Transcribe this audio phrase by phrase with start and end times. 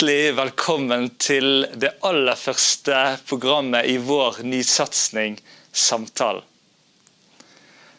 [0.00, 5.34] hjertelig velkommen til det aller første programmet i vår nysatsing
[5.72, 6.40] Samtalen.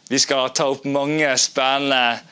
[0.09, 2.23] Vi skal ta opp mange spennende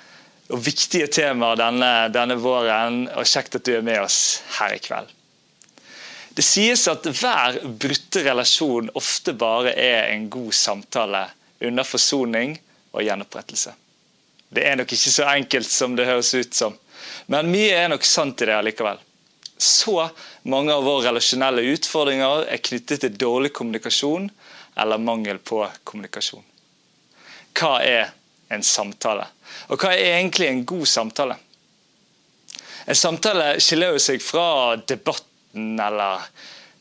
[0.50, 4.80] og viktige temaer denne, denne våren, og kjekt at du er med oss her i
[4.82, 5.12] kveld.
[6.34, 11.28] Det sies at hver brutte relasjon ofte bare er en god samtale
[11.62, 12.56] under forsoning
[12.90, 13.76] og gjenopprettelse.
[14.50, 16.74] Det er nok ikke så enkelt som det høres ut som,
[17.28, 19.06] men mye er nok sant i det allikevel.
[19.60, 20.10] Så
[20.48, 24.30] mange av våre relasjonelle utfordringer er knyttet til dårlig kommunikasjon
[24.80, 26.46] eller mangel på kommunikasjon.
[27.60, 28.14] Hva er
[28.56, 29.26] en samtale?
[29.68, 31.36] Og hva er egentlig en god samtale?
[32.88, 36.24] En samtale skiller jo seg fra debatten eller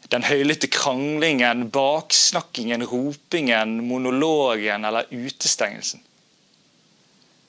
[0.08, 6.00] den høylytte kranglingen, baksnakkingen, ropingen, monologen eller utestengelsen.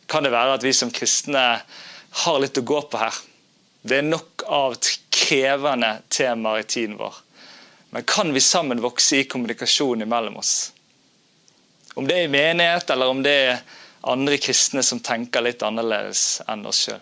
[0.09, 1.45] Kan det være at vi som kristne
[2.25, 3.15] har litt å gå på her?
[3.81, 4.75] Det er nok av
[5.13, 7.15] krevende temaer i tiden vår.
[7.89, 10.71] Men kan vi sammen vokse i kommunikasjon mellom oss?
[11.93, 13.61] Om det er i menighet, eller om det er
[14.01, 17.01] andre kristne som tenker litt annerledes enn oss sjøl.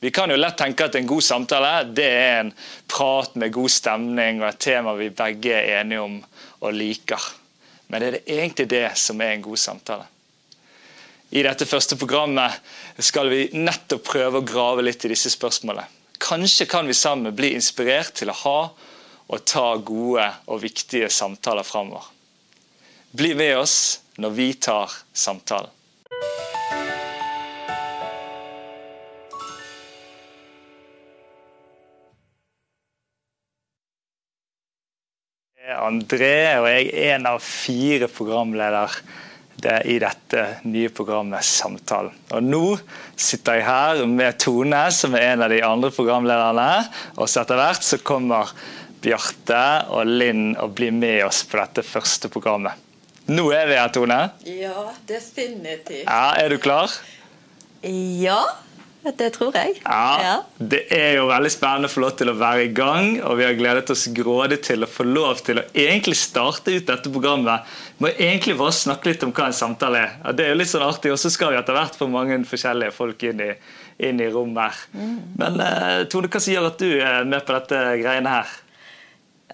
[0.00, 2.50] Vi kan jo lett tenke at en god samtale det er en
[2.90, 6.18] prat med god stemning og et tema vi begge er enige om
[6.60, 7.30] og liker.
[7.88, 10.04] Men er det egentlig det som er en god samtale?
[11.34, 12.54] I dette første programmet
[13.02, 15.88] skal vi nettopp prøve å grave litt i disse spørsmålene.
[16.22, 18.60] Kanskje kan vi sammen bli inspirert til å ha
[19.26, 22.06] og ta gode og viktige samtaler framover.
[23.16, 25.72] Bli med oss når vi tar samtalen.
[35.76, 38.86] André, og jeg er en av fire programledere
[39.66, 42.14] det i dette nye programmet Samtalen.
[42.32, 42.62] Og Nå
[43.18, 46.70] sitter jeg her med Tone, som er en av de andre programlederne.
[47.18, 48.52] Og så etter hvert så kommer
[49.02, 49.62] Bjarte
[49.94, 52.78] og Linn og blir med oss på dette første programmet.
[53.26, 54.20] Nå er vi her, Tone.
[54.46, 56.06] Ja, definitivt.
[56.06, 56.92] Ja, Er du klar?
[57.82, 58.38] Ja,
[59.14, 59.76] det tror jeg.
[59.84, 60.34] Ja, Ja.
[60.58, 63.44] Det er jo veldig spennende å få lov til å være i gang, og vi
[63.44, 67.62] har gledet oss grådig til å få lov til å egentlig starte ut dette programmet
[67.98, 70.12] med å egentlig bare snakke litt om hva en samtale er.
[70.24, 72.38] Ja, det er jo litt sånn artig, og så skal vi etter hvert få mange
[72.48, 73.50] forskjellige folk inn i,
[74.08, 74.84] inn i rommet her.
[74.96, 75.16] Mm.
[75.40, 78.54] Men eh, Tone, hva som gjør at du er med på dette greiene her?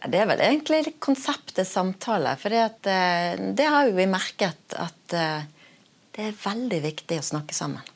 [0.03, 2.35] Det er vel egentlig konseptet samtale.
[2.41, 5.45] For det har jo vi merket at eh,
[6.13, 7.92] det er veldig viktig å snakke sammen.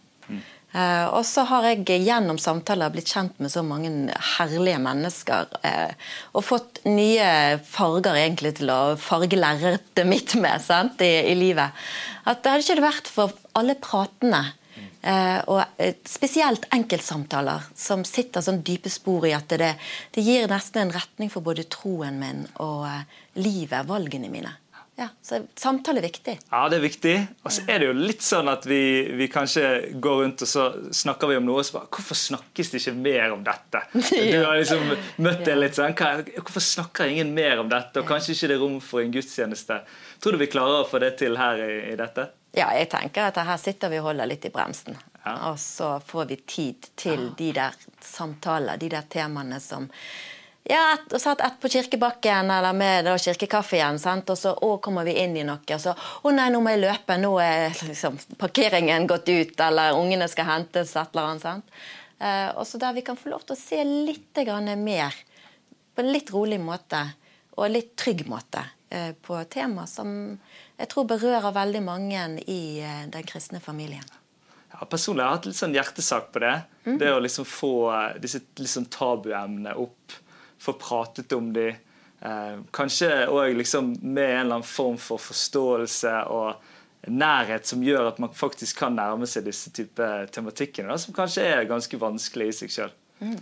[0.76, 3.91] Eh, og så har jeg gjennom samtaler blitt kjent med så mange
[4.37, 5.48] herlige mennesker.
[5.64, 5.94] eh,
[6.37, 11.72] og fått nye farger egentlig til å farge lerretet mitt med sant, i, i livet.
[12.28, 14.44] At det hadde ikke vært for alle pratene
[15.06, 15.62] Eh, og
[16.09, 19.69] spesielt enkeltsamtaler som sitter sånn dype spor i at det,
[20.16, 22.88] det gir nesten en retning for både troen min og
[23.38, 24.50] livet, valgene mine.
[24.96, 26.38] Ja, så samtale er viktig.
[26.48, 27.14] Ja, det er viktig.
[27.44, 28.80] Og så er det jo litt sånn at vi,
[29.18, 29.66] vi kanskje
[30.00, 30.64] går rundt og så
[30.96, 33.82] snakker vi om noe og så bare Hvorfor snakkes det ikke mer om dette?
[34.32, 38.00] Du har liksom møtt det litt sånn Hvorfor snakker ingen mer om dette?
[38.00, 39.78] Og kanskje ikke det er rom for en gudstjeneste.
[40.24, 42.30] Tror du vi klarer å få det til her i, i dette?
[42.56, 44.96] Ja, jeg tenker at her sitter vi og holder litt i bremsen.
[45.26, 45.34] Ja.
[45.50, 49.90] Og så får vi tid til de der samtaler, de der temaene som
[50.66, 54.31] ja, et, og satt ett på kirkebakken eller med kirkekaffen, sant?
[54.32, 55.62] og så å, kommer vi inn i noe.
[55.62, 59.99] Og så å nei, nå må jeg løpe, nå er liksom, parkeringen gått ut, eller
[59.99, 61.46] ungene skal hentes, et eller annet.
[61.46, 61.79] sant?
[62.19, 65.14] Eh, og så der vi kan få lov til å se litt grann mer
[65.94, 67.02] på en litt rolig måte
[67.56, 70.11] og en litt trygg måte eh, på tema som
[70.76, 74.05] jeg tror berører veldig mange i eh, den kristne familien.
[74.75, 76.55] Ja, personlig har jeg hatt litt sånn hjertesak på det.
[76.85, 76.99] Mhm.
[77.00, 80.19] Det å liksom få eh, disse liksom tabuemnene opp.
[80.62, 81.69] Få pratet om de.
[82.20, 86.56] Eh, kanskje òg liksom med en eller annen form for forståelse og
[87.06, 91.44] nærhet som gjør at man faktisk kan nærme seg disse type tematikkene, da, som kanskje
[91.47, 92.97] er ganske vanskelig i seg sjøl.
[93.20, 93.37] Mhm.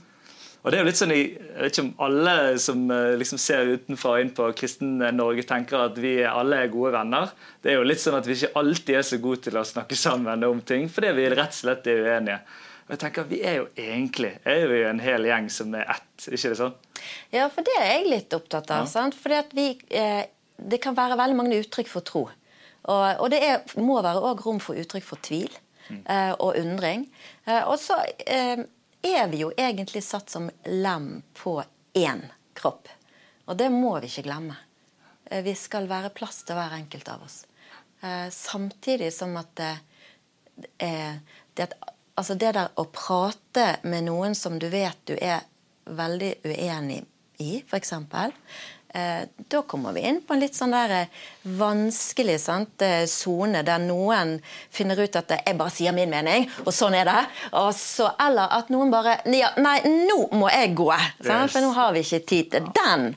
[0.65, 3.69] Og det er jo litt sånn, Jeg vet ikke om alle som eh, liksom ser
[3.69, 7.35] utenfra inn på kristen Norge, tenker at vi alle er gode venner.
[7.61, 9.97] Det er jo litt sånn at vi ikke alltid er så gode til å snakke
[9.97, 12.39] sammen om ting, fordi vi rett og slett er uenige.
[12.85, 16.27] Og jeg tenker, Vi er jo egentlig er jo en hel gjeng som er ett,
[16.29, 16.75] ikke det sånn?
[17.33, 18.85] Ja, for det er jeg litt opptatt av.
[18.85, 18.91] Ja.
[18.91, 19.17] sant?
[19.17, 20.25] Fordi at vi, eh,
[20.57, 22.29] Det kan være veldig mange uttrykk for tro.
[22.85, 25.51] Og, og det er, må være òg rom for uttrykk for tvil
[25.91, 27.09] eh, og undring.
[27.47, 27.97] Eh, og så
[28.27, 28.61] eh,
[29.05, 31.57] er vi jo egentlig satt som lem på
[31.97, 32.23] én
[32.55, 32.89] kropp.
[33.49, 34.57] Og det må vi ikke glemme.
[35.31, 37.45] Eh, vi skal være plass til hver enkelt av oss.
[38.05, 39.75] Eh, samtidig som at det,
[40.79, 41.17] eh,
[41.55, 45.45] det, at, altså det der å prate med noen som du vet du er
[45.85, 47.03] veldig uenig
[47.43, 47.93] i, f.eks.
[48.95, 51.23] Eh, da kommer vi inn på en litt sånn der eh,
[51.59, 54.37] vanskelig eh, sone, der noen
[54.71, 57.25] finner ut at 'jeg bare sier min mening', og sånn er det.
[57.75, 61.51] Så, eller at noen bare ja, 'Nei, nå må jeg gå', yes.
[61.51, 63.17] for nå har vi ikke tid til den.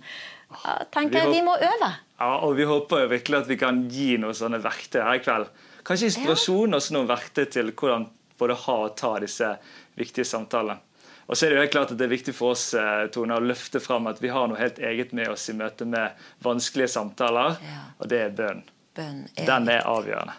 [0.90, 1.94] tenker jeg vi må øve.
[2.20, 5.22] Ja, og Vi håper jo virkelig at vi kan gi noen sånne verktøy her i
[5.22, 5.46] kveld.
[5.86, 9.54] Kanskje inspirasjon og noen verktøy til hvordan både ha og ta disse
[9.98, 10.80] viktige samtalene.
[11.28, 13.36] Og så er det jo helt klart at det er viktig for oss eh, Tone,
[13.36, 16.94] å løfte fram at vi har noe helt eget med oss i møte med vanskelige
[16.94, 17.82] samtaler, ja.
[18.00, 18.62] og det er bønn.
[18.96, 20.38] bønn er Den er avgjørende.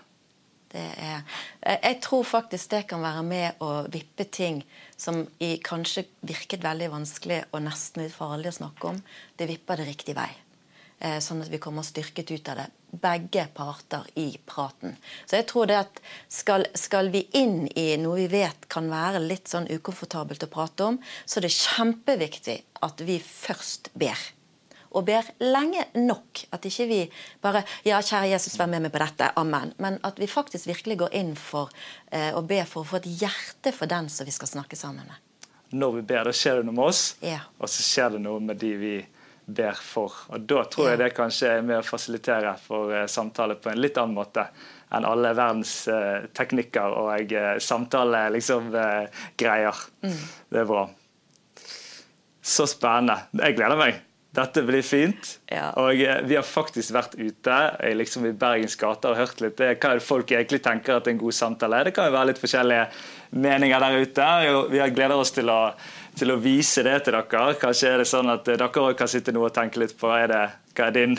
[0.68, 1.22] Det er,
[1.64, 4.60] jeg tror faktisk det kan være med å vippe ting
[5.00, 9.00] som i kanskje virket veldig vanskelig og nesten litt farlig å snakke om.
[9.36, 10.28] Det vipper det riktig vei.
[11.00, 12.66] Eh, sånn at vi kommer styrket ut av det.
[12.90, 14.96] Begge parter i praten.
[15.30, 19.20] Så jeg tror det at skal, skal, vi inn i noe vi vet kan være
[19.22, 24.24] litt sånn ukomfortabelt å prate om, så er det kjempeviktig at vi først ber.
[24.98, 26.42] Og ber lenge nok.
[26.56, 26.98] At ikke vi
[27.44, 29.28] bare Ja, kjære Jesus, vær med meg på dette.
[29.38, 29.70] Amen.
[29.78, 31.70] Men at vi faktisk virkelig går inn for
[32.10, 35.06] eh, å be for å få et hjerte for den som vi skal snakke sammen
[35.06, 35.46] med.
[35.78, 37.44] Når vi ber, da skjer det noe med oss, ja.
[37.60, 39.14] og så skjer det noe med de vi ber
[39.82, 40.12] for.
[40.28, 43.80] Og Da tror jeg det kanskje er med å fasilitere for uh, samtale på en
[43.80, 44.48] litt annen måte
[44.94, 48.34] enn alle verdens uh, teknikker og uh, samtalegreier.
[48.36, 48.72] Liksom,
[49.36, 49.86] greier.
[50.02, 50.20] mm.
[50.48, 50.88] Det er bra.
[52.42, 53.18] Så spennende.
[53.40, 54.04] Jeg gleder meg.
[54.38, 55.38] Dette blir fint.
[55.50, 55.72] Ja.
[55.80, 55.98] Og
[56.28, 57.56] vi har faktisk vært ute
[57.96, 61.80] liksom i Bergens gater og hørt litt hva folk egentlig tenker at en god samtale
[61.80, 61.88] er.
[61.88, 62.84] Det kan jo være litt forskjellige
[63.40, 64.28] meninger der ute.
[64.70, 65.58] Vi gleder oss til å
[66.18, 67.54] til å vise det til dere.
[67.60, 70.30] Kanskje er det sånn at dere òg kan sitte nå og tenke litt på er
[70.30, 70.42] det,
[70.76, 71.14] hva er din,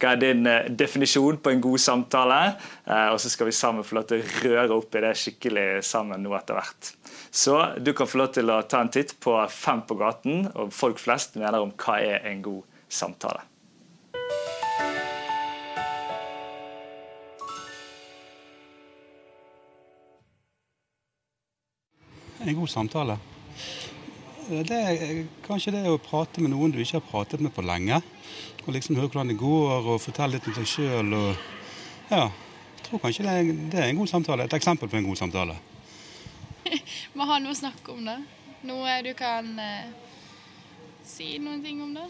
[0.00, 2.40] hva er din uh, definisjon på en god samtale.
[2.88, 5.68] Uh, og så skal vi sammen få lov til å røre opp i det skikkelig
[5.86, 6.92] sammen nå etter hvert.
[7.30, 10.74] Så du kan få lov til å ta en titt på Fem på gaten, og
[10.74, 13.46] folk flest mener om hva er en god samtale.
[22.40, 23.20] En god samtale
[24.50, 28.00] det er kanskje det å prate med noen du ikke har pratet med på lenge.
[28.66, 31.14] Og liksom høre hvordan det går, og fortelle litt om seg sjøl.
[32.10, 34.46] Ja, jeg tror kanskje det er, det er, en god samtale.
[34.48, 35.56] Et eksempel på en god samtale.
[37.16, 38.18] Må ha noe å snakke om, da.
[38.66, 39.92] Noe du kan eh,
[41.06, 42.08] si noen ting om, da.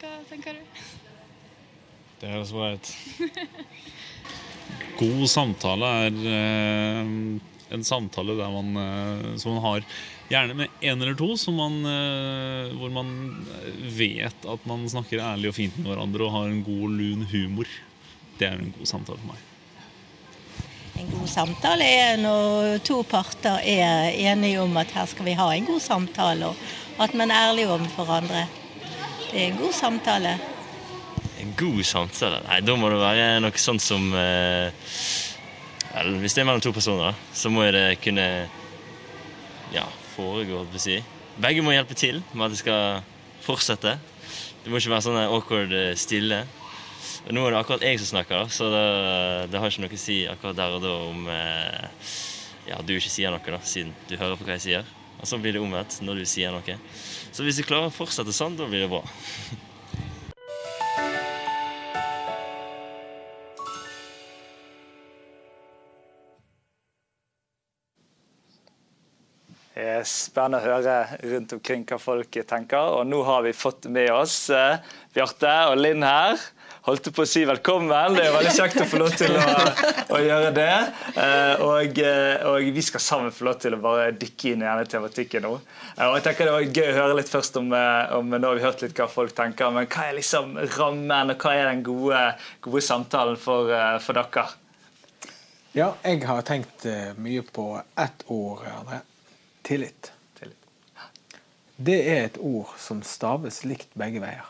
[0.00, 0.80] Hva tenker du?
[2.20, 2.94] Det høres bra ut.
[5.00, 7.12] God samtale er eh,
[7.74, 9.86] en samtale der man, eh, som man har
[10.30, 13.46] Gjerne med en eller to man, eh, hvor man
[13.82, 17.66] vet at man snakker ærlig og fint med hverandre og har en god, lun humor.
[18.38, 19.40] Det er en god samtale for meg.
[21.00, 25.48] En god samtale er når to parter er enige om at her skal vi ha
[25.50, 28.46] en god samtale, og at man er ærlig overfor hverandre.
[29.32, 30.36] Det er en god samtale.
[31.42, 32.38] En god samtale?
[32.46, 34.70] Nei, da må det være noe sånt som eh,
[36.22, 38.28] hvis det er mellom to personer, så må det kunne
[39.74, 39.88] ja,
[40.20, 40.78] foregår.
[40.78, 41.00] si.
[41.40, 43.02] Begge må hjelpe til med at det skal
[43.44, 43.98] fortsette.
[44.64, 46.42] Det må ikke være sånn awkward eh, stille.
[47.30, 48.84] Nå er det akkurat jeg som snakker, så det,
[49.52, 52.12] det har ikke noe å si akkurat der og da om eh,
[52.68, 54.92] ja, du ikke sier noe, da, siden du hører på hva jeg sier.
[55.20, 56.76] Og så blir det omvendt når du sier noe.
[57.32, 59.04] Så hvis du klarer å fortsette sånn, da blir det bra.
[70.06, 70.96] spennende å høre
[71.32, 72.96] rundt omkring hva folk tenker.
[72.98, 74.80] Og nå har vi fått med oss eh,
[75.14, 76.40] Bjarte og Linn her.
[76.86, 78.14] Holdt på å si velkommen.
[78.16, 79.42] Det er veldig kjekt å få lov til å,
[80.16, 80.70] å gjøre det.
[81.12, 84.66] Eh, og, eh, og, vi skal sammen få lov til å bare dykke inn i
[84.68, 85.52] denne tematikken nå.
[85.92, 88.40] Eh, og jeg tenker Det var gøy å høre litt først om, eh, om Nå
[88.46, 91.68] har vi hørt litt hva folk tenker, men hva er liksom rammen, og hva er
[91.68, 92.24] den gode,
[92.64, 94.48] gode samtalen for, eh, for dere?
[95.76, 96.88] Ja, jeg har tenkt
[97.20, 99.04] mye på ett ord, André.
[99.70, 100.12] Tillit.
[100.34, 100.56] Tillit.
[101.76, 104.48] Det er et ord som staves likt begge veier.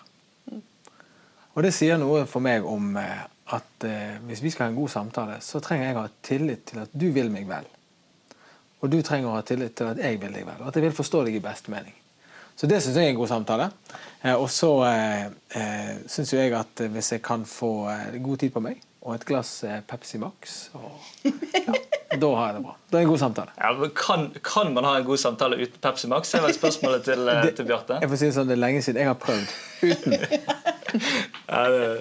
[1.52, 4.78] Og det sier noe for meg om eh, at eh, hvis vi skal ha en
[4.78, 7.68] god samtale, så trenger jeg å ha tillit til at du vil meg vel.
[8.80, 10.88] Og du trenger å ha tillit til at jeg vil deg vel, og at jeg
[10.88, 12.00] vil forstå deg i beste mening.
[12.56, 13.70] Så det syns jeg er en god samtale.
[14.22, 17.74] Eh, og så eh, syns jeg at hvis jeg kan få
[18.16, 20.96] god tid på meg, og et glass Pepsi Max og,
[21.68, 21.76] ja,
[22.10, 22.72] Da har jeg det bra.
[22.90, 23.52] Det er en god samtale.
[23.56, 26.32] Ja, men kan, kan, man ha en god samtale uten Pepsi Max?
[26.32, 28.00] Det er vel spørsmålet til, det, til Bjarte.
[28.02, 29.52] Jeg får si det sånn, det er lenge siden jeg har prøvd
[29.84, 30.16] uten.
[31.52, 31.60] ja,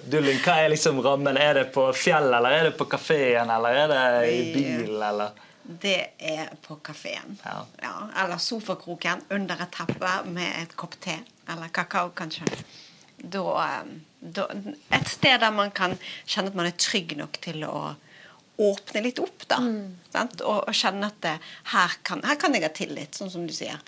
[0.09, 1.37] Dulling, hva er liksom rammen?
[1.37, 4.01] Er det på fjellet, eller er det på kafeen, eller er det
[4.33, 5.45] i bil, eller?
[5.69, 7.37] det er på kafeen.
[7.43, 8.09] Ja.
[8.23, 11.19] eller sofakroken under et teppe med et kopp te.
[11.49, 12.45] Eller kakao, kanskje.
[13.17, 14.47] Da, eh, da,
[14.89, 17.93] et sted der man kan kjenne at man er trygg nok til å
[18.59, 19.45] åpne litt opp.
[19.47, 19.59] da,
[20.11, 20.41] sant?
[20.41, 21.35] Og, og kjenne at det,
[21.73, 23.79] her, kan, her kan jeg ha tillit, sånn som du sier,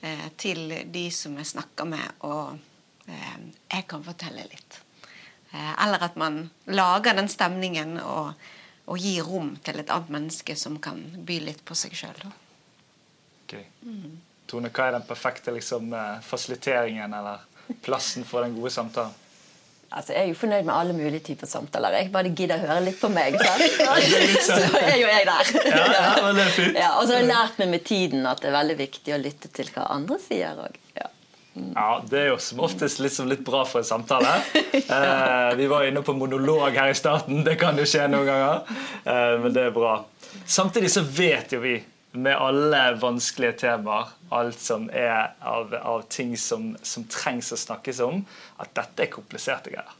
[0.00, 2.58] eh, til de som jeg snakker med, og
[3.06, 3.38] eh,
[3.70, 4.80] jeg kan fortelle litt.
[5.52, 8.32] Eh, eller at man lager den stemningen og,
[8.90, 12.26] og gir rom til et annet menneske som kan by litt på seg sjøl.
[13.46, 13.62] Gøy.
[14.50, 17.46] Tone, hva er den perfekte liksom, eh, fasiliteringen eller
[17.86, 19.14] plassen for den gode samtalen?
[19.96, 21.94] Altså, Jeg er jo fornøyd med alle mulige typer samtaler.
[21.96, 23.38] Jeg bare gidder å høre litt på meg.
[23.40, 25.52] Så, Så er jo jeg der.
[25.72, 26.76] Ja, ja, men det er fint.
[26.76, 29.20] Ja, og så har jeg lært meg med tiden at det er veldig viktig å
[29.22, 30.76] lytte til hva andre sier òg.
[31.00, 31.08] Ja.
[31.56, 34.34] Ja, Det er jo som oftest liksom litt bra for en samtale.
[34.76, 37.40] Eh, vi var inne på monolog her i starten.
[37.46, 38.76] Det kan jo skje noen ganger.
[39.08, 39.94] Eh, men det er bra.
[40.44, 41.78] Samtidig så vet jo vi
[42.20, 48.00] med alle vanskelige temaer, alt som er av, av ting som, som trengs å snakkes
[48.06, 48.22] om,
[48.62, 49.94] at dette er kompliserte greier.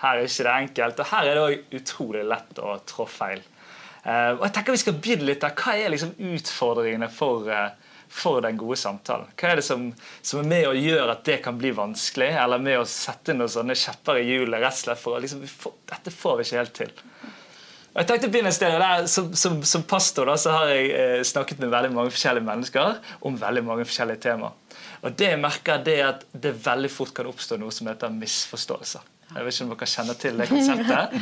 [0.00, 3.42] Her er ikke det enkelt, og her er det også utrolig lett å trå feil.
[4.00, 5.52] Uh, og jeg tenker Vi skal begynne litt der.
[5.52, 9.28] Hva er liksom utfordringene for, uh, for den gode samtalen?
[9.36, 9.90] Hva er det som,
[10.24, 13.52] som er med å gjøre at det kan bli vanskelig, eller med å sette noen
[13.52, 14.62] sånne kjepper i hjulet?
[14.62, 15.44] rett og slett for å liksom,
[15.92, 16.96] Dette får vi ikke helt til.
[17.90, 20.90] Jeg tenkte å begynne et sted, der, som, som, som pastor da, så har jeg
[20.94, 24.54] eh, snakket med veldig mange forskjellige mennesker om veldig mange forskjellige temaer.
[25.00, 28.12] Og det jeg merker det er at det veldig fort kan oppstå noe som heter
[28.14, 29.08] misforståelser.
[29.30, 31.12] Jeg vet ikke om dere kjenner til det konseptet.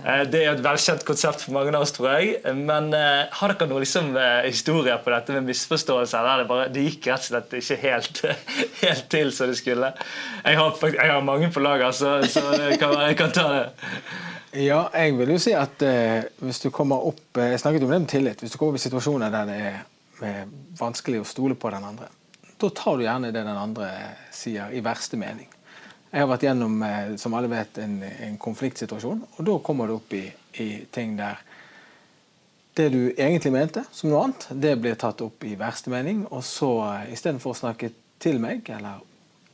[0.00, 2.38] Eh, Det er et velkjent konsept for mange av oss, tror jeg.
[2.56, 4.14] Men eh, har dere noen liksom,
[4.46, 6.30] historier på dette med misforståelser?
[6.40, 8.22] Det, bare, det gikk rett og slett ikke helt,
[8.84, 9.92] helt til som det skulle.
[10.40, 13.64] Jeg har, jeg har mange på lager, så, så jeg kan jeg kan ta det.
[14.50, 17.92] Ja, jeg vil jo si at eh, hvis du kommer opp eh, Jeg snakket om
[17.92, 18.40] det med tillit.
[18.42, 19.76] Hvis du kommer opp i situasjoner der det er
[20.26, 20.42] eh,
[20.80, 22.10] vanskelig å stole på den andre,
[22.60, 23.90] da tar du gjerne det den andre
[24.34, 25.46] sier, i verste mening.
[26.10, 29.94] Jeg har vært gjennom, eh, som alle vet, en, en konfliktsituasjon, og da kommer du
[30.00, 30.24] opp i,
[30.58, 31.38] i ting der
[32.74, 36.42] det du egentlig mente som noe annet, det blir tatt opp i verste mening, og
[36.46, 37.92] så eh, istedenfor å snakke
[38.22, 39.06] til meg, eller eh,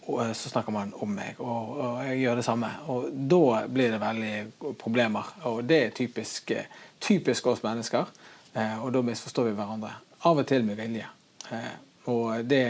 [0.07, 2.69] så snakker man om meg, og, og jeg gjør det samme.
[2.93, 5.33] Og da blir det veldig problemer.
[5.51, 6.69] Og det er typisk, eh,
[7.03, 8.13] typisk oss mennesker.
[8.55, 9.91] Eh, og da misforstår vi hverandre.
[10.27, 11.09] Av og til med vilje.
[11.51, 11.75] Eh,
[12.13, 12.63] og det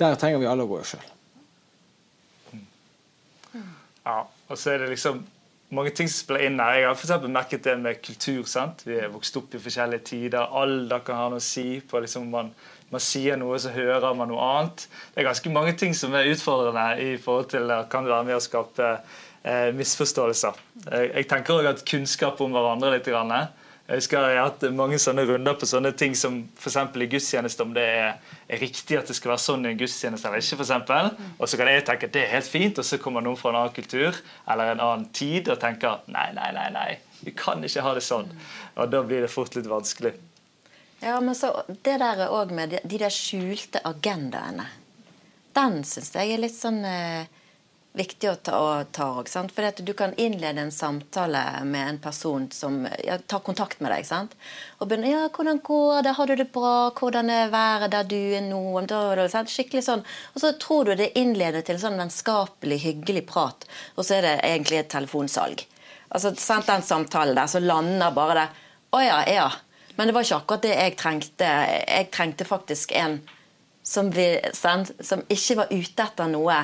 [0.00, 1.08] Der trenger vi alle å gå oss sjøl.
[4.02, 5.20] Ja, og så er det liksom
[5.72, 6.78] mange ting som spiller inn her.
[6.80, 8.44] Jeg har for merket det med kultur.
[8.44, 8.82] sant?
[8.86, 10.48] Vi er vokst opp i forskjellige tider.
[10.48, 11.80] Alder kan ha noe å si.
[11.80, 12.50] på liksom man,
[12.92, 14.86] man sier noe, så hører man noe annet.
[15.14, 18.36] Det er ganske mange ting som er utfordrende i forhold til det kan være med
[18.36, 20.60] å skape eh, misforståelser.
[20.84, 23.08] Jeg, jeg tenker også at kunnskap om hverandre litt.
[23.08, 26.76] Grann, jeg husker jeg har hatt mange sånne runder på sånne ting som f.eks.
[26.78, 30.28] i gudstjeneste, om det er, er riktig at det skal være sånn i en gudstjeneste
[30.28, 30.60] eller ikke.
[30.62, 31.10] Eksempel.
[31.36, 33.50] og så kan jeg tenke at det er helt fint, og så kommer noen fra
[33.50, 36.90] en annen kultur eller en annen tid og tenker nei, nei, nei, nei,
[37.24, 38.30] vi kan ikke ha det sånn.
[38.76, 40.14] Og da blir det fort litt vanskelig.
[41.02, 44.68] Ja, men så det der òg med de, de der skjulte agendaene.
[45.52, 47.24] Den syns jeg er litt sånn eh,
[47.98, 48.60] viktig å ta,
[49.10, 49.24] å.
[49.26, 54.06] For du kan innlede en samtale med en person som ja, tar kontakt med deg.
[54.06, 54.36] sant?
[54.78, 56.12] Og begynner ja, 'Hvordan går det?
[56.16, 56.90] Har du det bra?
[56.90, 59.26] Hvordan er været der du er nå?' Da?
[59.26, 60.04] Skikkelig sånn.
[60.34, 63.66] Og så tror du det innleder til sånn vennskapelig, hyggelig prat,
[63.96, 65.66] og så er det egentlig et telefonsalg.
[66.14, 68.48] Altså, sant, Den samtalen der, så lander bare det
[68.92, 69.52] 'Å ja, ja'.
[69.96, 71.48] Men det var ikke akkurat det jeg trengte.
[71.86, 73.20] Jeg trengte faktisk en
[73.82, 76.60] som, vi, som ikke var ute etter noe.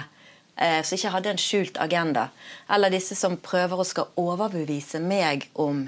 [0.59, 2.29] Eh, som ikke hadde en skjult agenda.
[2.73, 5.85] Eller disse som prøver å skal overbevise meg om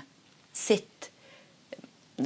[0.54, 1.10] sitt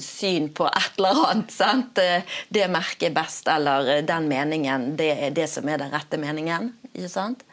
[0.01, 1.55] syn på et eller annet.
[1.55, 2.01] Sant?
[2.49, 6.73] Det merket er best, eller den meningen, det er det som er den rette meningen.
[6.93, 7.45] Ikke sant?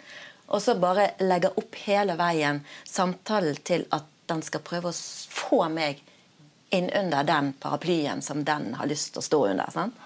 [0.52, 5.64] Og så bare legge opp hele veien samtalen til at den skal prøve å få
[5.72, 6.02] meg
[6.72, 9.72] inn under den paraplyen som den har lyst til å stå under.
[9.74, 9.98] Sant?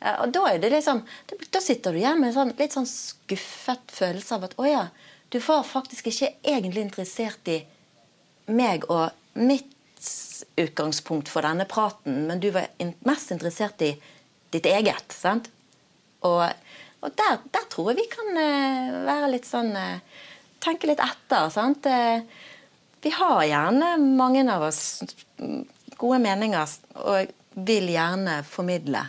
[0.00, 1.02] Eh, Og da, liksom,
[1.52, 4.84] da sitter du igjen med en sånn, litt sånn skuffet følelse av at å ja,
[5.32, 7.60] du var faktisk ikke egentlig interessert i
[8.46, 9.72] meg og mitt
[10.60, 12.68] utgangspunkt for denne praten, men du var
[13.08, 13.94] mest interessert i
[14.54, 15.12] ditt eget.
[15.12, 15.50] sant?
[16.24, 16.44] Og,
[17.02, 20.00] og der, der tror jeg vi kan eh, være litt sånn eh,
[20.66, 21.50] Tenke litt etter.
[21.52, 21.84] sant?
[23.04, 25.02] Vi har gjerne, mange av oss,
[25.96, 27.32] gode meninger og
[27.66, 29.00] vil gjerne formidle.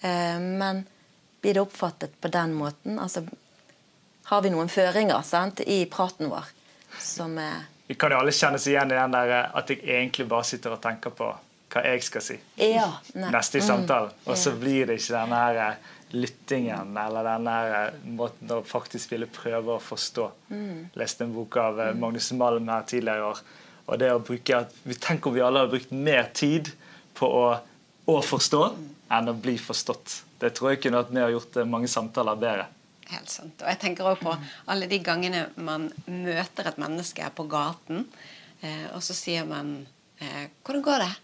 [0.00, 0.84] Eh, men
[1.40, 2.98] blir det oppfattet på den måten?
[2.98, 3.22] Altså,
[4.30, 6.50] har vi noen føringer sant, i praten vår
[7.00, 9.82] som er Vi kan jo alle kjenne oss igjen i den der eh, at jeg
[9.84, 11.26] egentlig bare sitter og tenker på
[11.74, 12.86] hva jeg skal si Ja,
[13.18, 13.66] neste i Mm.
[13.66, 14.10] samtalen.
[14.26, 18.62] Og så blir det ikke denne her eh, lyttingen eller denne her eh, måten å
[18.64, 20.30] faktisk ville prøve å forstå.
[20.50, 20.88] Mm.
[20.94, 23.42] Leste en bok av Magnus Malm her tidligere i år.
[23.86, 26.70] Og det å bruke at, vi Tenk om vi alle hadde brukt mer tid
[27.18, 27.46] på å,
[28.10, 28.62] å forstå
[29.14, 30.22] enn å bli forstått.
[30.40, 32.66] Det tror jeg kunne at med og gjort eh, mange samtaler bedre.
[33.10, 33.60] Helt sant.
[33.60, 34.34] Og jeg tenker også på
[34.72, 38.06] alle de gangene man møter et menneske på gaten,
[38.64, 39.76] eh, og så sier man
[40.18, 41.16] eh, 'Hvordan går det?'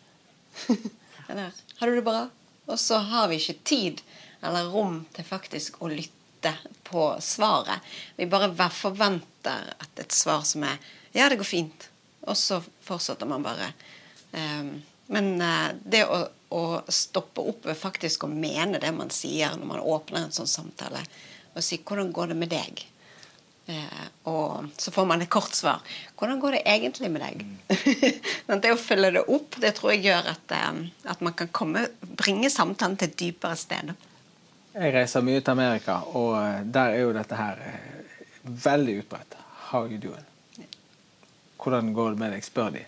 [1.30, 2.28] Eller 'Har du det bra?'
[2.68, 4.02] Og så har vi ikke tid
[4.42, 6.52] eller rom til faktisk å lytte
[6.86, 7.80] på svaret.
[8.16, 10.78] Vi bare forventer at et svar som er
[11.12, 11.88] 'Ja, det går fint',
[12.26, 13.72] og så fortsetter man bare.
[14.32, 14.74] Um,
[15.10, 16.20] men eh, det å,
[16.54, 20.50] å stoppe opp ved faktisk å mene det man sier når man åpner en sånn
[20.50, 21.02] samtale,
[21.50, 22.84] og si 'hvordan går det med deg'?
[23.66, 25.82] Eh, og så får man et kort svar.
[26.14, 27.42] 'Hvordan går det egentlig med deg?'
[28.46, 31.48] Men det å følge det opp, det tror jeg gjør at, eh, at man kan
[31.48, 33.94] komme, bringe samtalen til et dypere sted.
[34.78, 36.38] Jeg reiser mye til Amerika, og
[36.70, 37.58] der er jo dette her
[38.46, 39.34] veldig utbredt.
[39.72, 40.29] How you doing?
[41.60, 42.84] Hvordan går det med deg, spør de.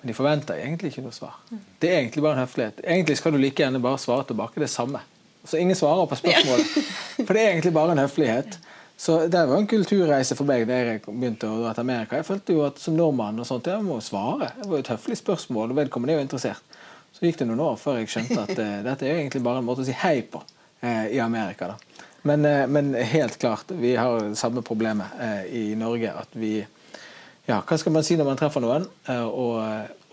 [0.00, 1.40] Men de forventer egentlig ikke noe svar.
[1.80, 2.84] Det er egentlig bare en høflighet.
[2.84, 5.00] Egentlig skal du like gjerne bare svare tilbake det samme.
[5.44, 6.78] Så ingen svarer på spørsmålet.
[7.26, 8.58] For det er egentlig bare en høflighet.
[8.96, 12.20] Så det var en kulturreise for meg da jeg begynte å dra til Amerika.
[12.20, 14.52] Jeg følte jo at som nordmann og sånt, jeg må svare.
[14.60, 16.78] Det var jo et høflig spørsmål, og vedkommende er jo interessert.
[17.10, 19.66] Så gikk det noen år før jeg skjønte at uh, dette er egentlig bare en
[19.66, 21.72] måte å si hei på uh, i Amerika.
[21.74, 21.94] da.
[22.26, 26.12] Men, eh, men helt klart, vi har det samme problemet eh, i Norge.
[26.12, 26.66] At vi
[27.48, 28.86] Ja, hva skal man si når man treffer noen?
[29.10, 29.58] Eh, og,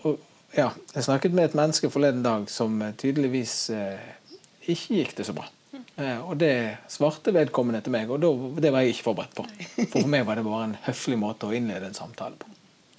[0.04, 0.18] og
[0.56, 4.10] ja, jeg snakket med et menneske forleden dag som eh, tydeligvis eh,
[4.68, 5.46] ikke gikk det så bra.
[5.96, 6.52] Eh, og det
[6.92, 9.46] svarte vedkommende til meg, og da, det var jeg ikke forberedt på.
[9.46, 12.50] For for meg var det bare en høflig måte å innlede en samtale på.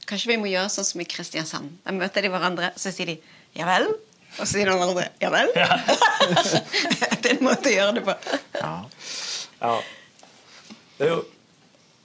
[0.10, 1.78] Kanskje vi må gjøre sånn som i Kristiansand.
[1.86, 3.20] Da møter de hverandre, så sier de
[3.54, 5.54] 'ja vel', og så sier de hverandre 'ja vel'.
[7.22, 8.18] det er en måte å gjøre det på.
[8.60, 8.74] ja.
[9.62, 9.78] Ja.
[10.98, 11.22] Det er jo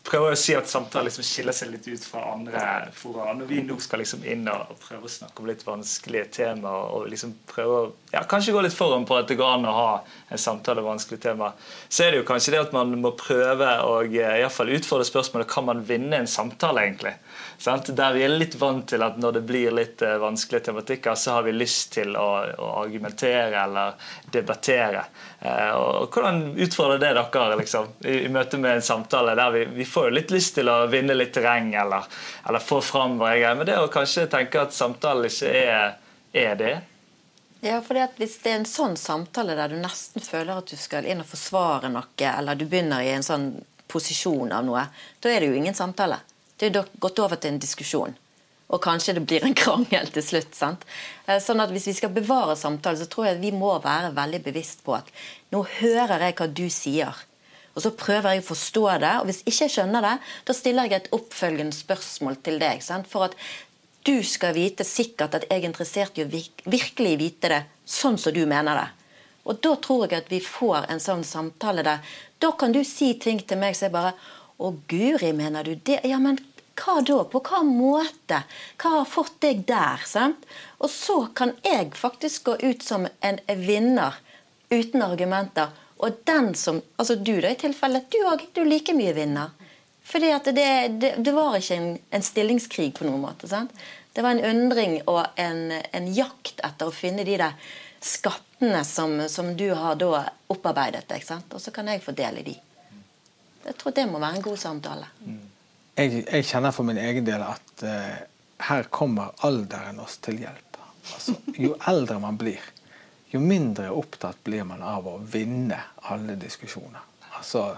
[0.09, 2.62] prøver å si at samtalen liksom skiller seg litt ut fra andre
[2.97, 3.33] fora.
[3.37, 7.09] Når vi nå skal liksom inn og prøve å snakke om litt vanskelige temaer og
[7.12, 9.90] liksom prøve å ja, kanskje gå litt foran på at det går an å ha
[10.33, 11.57] en samtale om vanskelige temaer,
[11.88, 14.73] så er det jo kanskje det at man må prøve å eh, i hvert fall
[14.73, 17.14] utfordre spørsmålet kan man vinne en samtale, egentlig.
[17.59, 17.90] Sant?
[17.97, 21.38] Der vi er litt vant til at når det blir litt uh, vanskelige tematikker, så
[21.38, 25.03] har vi lyst til å, å argumentere eller debattere.
[25.40, 29.64] Eh, og Hvordan utfordrer det dere liksom, i, i møte med en samtale der vi,
[29.75, 32.07] vi får jo litt lyst til å vinne litt terreng eller,
[32.49, 33.57] eller få fram hva jeg er.
[33.59, 35.99] men det å kanskje tenke at samtalen ikke er,
[36.33, 36.77] er det.
[37.61, 40.77] Ja, fordi at Hvis det er en sånn samtale der du nesten føler at du
[40.79, 43.51] skal inn og forsvare noe, eller du begynner i en sånn
[43.91, 44.85] posisjon av noe,
[45.21, 46.21] da er det jo ingen samtale.
[46.59, 48.15] Det er jo gått over til en diskusjon.
[48.69, 50.55] Og kanskje det blir en krangel til slutt.
[50.55, 50.85] sant?
[51.27, 54.43] Eh, Sånn at Hvis vi skal bevare samtalen, så tror jeg vi må være veldig
[54.45, 55.09] bevisst på at
[55.51, 57.25] nå hører jeg hva du sier.
[57.79, 60.14] Og så prøver jeg å forstå det, og hvis ikke jeg skjønner det,
[60.49, 62.83] da stiller jeg et oppfølgende spørsmål til deg.
[62.83, 63.07] Sant?
[63.07, 63.37] For at
[64.09, 68.35] du skal vite sikkert at jeg er interessert i å virkelig vite det sånn som
[68.35, 68.88] du mener det.
[69.47, 72.03] Og da tror jeg at vi får en sånn samtale der
[72.43, 74.11] Da kan du si ting til meg som jeg bare
[74.59, 76.03] Å, guri, mener du det?
[76.05, 76.37] Ja, men
[76.79, 77.23] hva da?
[77.31, 78.43] På hva måte?
[78.77, 80.03] Hva har fått deg der?
[80.05, 80.45] Sant?
[80.83, 84.19] Og så kan jeg faktisk gå ut som en vinner
[84.71, 85.71] uten argumenter.
[85.99, 88.05] Og den som Altså du, da, i tilfelle.
[88.11, 88.45] Du òg.
[88.55, 89.55] Du er like mye vinner.
[90.09, 90.69] At det,
[91.03, 93.49] det, det var ikke en, en stillingskrig på noen måte.
[93.51, 93.75] sant?
[94.13, 97.53] Det var en undring og en, en jakt etter å finne de der
[98.01, 101.27] skattene som, som du har da opparbeidet deg.
[101.27, 101.53] sant?
[101.53, 102.57] Og så kan jeg få del i de.
[103.69, 105.11] Jeg tror det må være en god samtale.
[105.99, 108.17] Jeg, jeg kjenner for min egen del at uh,
[108.71, 110.79] her kommer alderen oss til hjelp.
[111.15, 112.63] Altså, jo eldre man blir,
[113.33, 117.05] jo mindre opptatt blir man av å vinne alle diskusjoner.
[117.38, 117.77] Altså,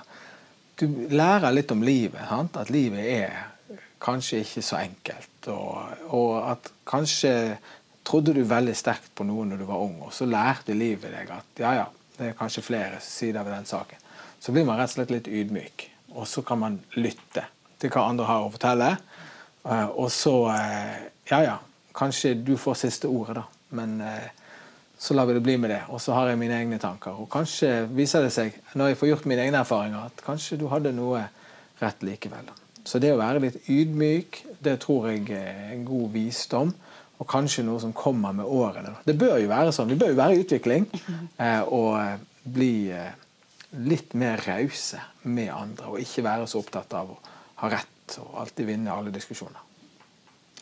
[0.78, 2.22] du lærer litt om livet.
[2.28, 2.56] Sant?
[2.56, 5.48] At livet er kanskje ikke så enkelt.
[5.52, 7.34] Og, og at kanskje
[8.06, 11.30] trodde du veldig sterkt på noe når du var ung, og så lærte livet deg
[11.34, 11.86] at ja, ja,
[12.16, 14.00] det er kanskje flere sider ved den saken.
[14.40, 15.84] Så blir man rett og slett litt ydmyk,
[16.16, 17.44] og så kan man lytte
[17.80, 18.90] til hva andre har å fortelle.
[19.64, 21.58] Eh, Og så eh, Ja, ja,
[21.94, 23.44] kanskje du får siste ordet, da.
[23.76, 24.32] Men eh,
[25.00, 25.80] så lar vi det bli med det.
[25.88, 27.16] Og så har jeg mine egne tanker.
[27.22, 30.66] Og kanskje viser det seg, når jeg får gjort mine egne erfaringer, at kanskje du
[30.68, 31.22] hadde noe
[31.80, 32.50] rett likevel.
[32.84, 36.74] Så det å være litt ydmyk, det tror jeg er en god visdom.
[37.20, 38.92] Og kanskje noe som kommer med årene.
[39.04, 39.92] Det bør jo være sånn.
[39.92, 40.86] Vi bør jo være i utvikling.
[41.44, 43.16] eh, Og eh, bli eh,
[43.80, 45.88] litt mer rause med andre.
[45.94, 47.18] Og ikke være så opptatt av å
[47.60, 49.64] ha rett og alltid vinne alle diskusjoner.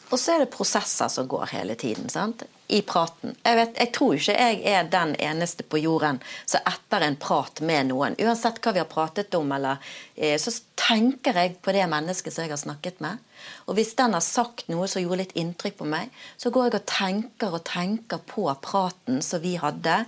[0.09, 2.07] Og så er det prosesser som går hele tiden.
[2.11, 2.47] sant?
[2.69, 3.33] I praten.
[3.43, 7.63] Jeg, vet, jeg tror ikke jeg er den eneste på jorden som etter en prat
[7.65, 9.81] med noen, uansett hva vi har pratet om, eller,
[10.17, 13.23] eh, så tenker jeg på det mennesket som jeg har snakket med.
[13.67, 16.81] Og hvis den har sagt noe som gjorde litt inntrykk på meg, så går jeg
[16.81, 20.03] og tenker og tenker på praten som vi hadde,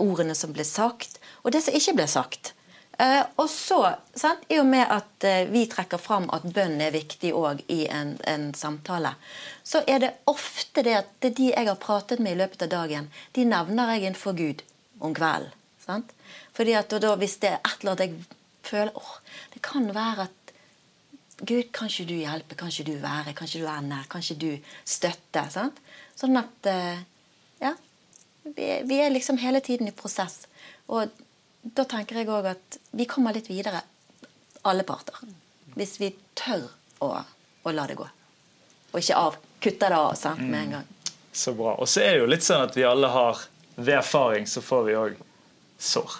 [0.00, 2.54] ordene som ble sagt, og det som ikke ble sagt.
[3.00, 3.78] Eh, og så,
[4.14, 7.86] sant, I og med at eh, vi trekker fram at bønn er viktig òg i
[7.88, 9.14] en, en, samtale,
[9.64, 12.72] så er det ofte det at det de jeg har pratet med i løpet av
[12.74, 14.60] dagen, de nevner jeg innenfor Gud
[15.00, 15.56] om kvelden.
[16.54, 19.14] Fordi at da, Hvis det er et eller annet jeg føler åh,
[19.50, 20.52] Det kan være at
[21.40, 22.54] Gud, kan ikke du hjelpe?
[22.54, 23.32] Kan ikke du være?
[23.34, 24.04] Kan ikke du være nær?
[24.10, 25.42] Kan ikke du støtte?
[25.50, 25.80] Sant?
[26.20, 27.00] Sånn at eh,
[27.64, 27.72] Ja.
[28.44, 30.44] Vi, vi er liksom hele tiden i prosess.
[30.86, 31.08] Og
[31.62, 33.82] da tenker jeg òg at vi kommer litt videre,
[34.68, 35.18] alle parter.
[35.76, 36.66] Hvis vi tør
[37.04, 37.10] å,
[37.62, 38.06] å la det gå.
[38.90, 40.88] Og ikke av, kutter det av sant, med en gang.
[41.32, 41.76] Så bra.
[41.78, 43.46] Og så er det jo litt sånn at vi alle har
[43.80, 45.12] Ved erfaring så får vi òg
[45.80, 46.16] sår.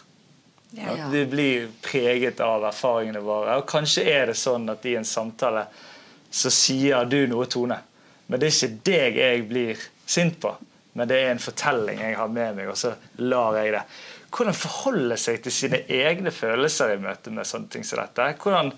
[0.70, 0.92] Ja.
[0.94, 3.58] At vi blir preget av erfaringene våre.
[3.60, 5.66] Og kanskje er det sånn at i en samtale
[6.30, 7.76] så sier du noe, Tone.
[8.30, 10.54] Men det er ikke deg jeg blir sint på.
[10.96, 13.82] Men det er en fortelling jeg har med meg, og så lar jeg det
[14.30, 18.28] hvordan forholde seg til sine egne følelser i møte med sånne ting som dette.
[18.42, 18.70] Hvordan,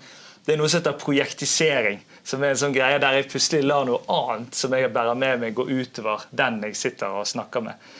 [0.45, 3.85] det er noe som heter projektisering, som er en sånn greie der jeg plutselig lar
[3.87, 7.91] noe annet som jeg bærer med meg, gå utover den jeg sitter og snakker med.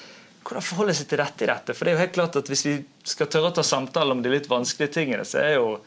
[0.44, 1.76] Hvordan forholde seg til dette i dette?
[1.78, 2.74] For det er jo helt klart at Hvis vi
[3.08, 5.78] skal tørre å ta samtale om de litt vanskelige tingene, så er jo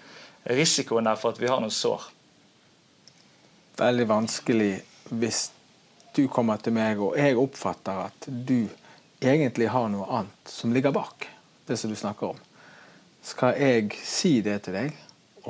[0.49, 2.09] risikoen der for at vi har noen sår.
[3.77, 4.73] Veldig vanskelig
[5.13, 5.51] hvis
[6.17, 8.65] du kommer til meg og jeg oppfatter at du
[9.21, 11.36] egentlig har noe annet som ligger bak
[11.67, 12.39] det som du snakker om,
[13.27, 14.95] skal jeg si det til deg?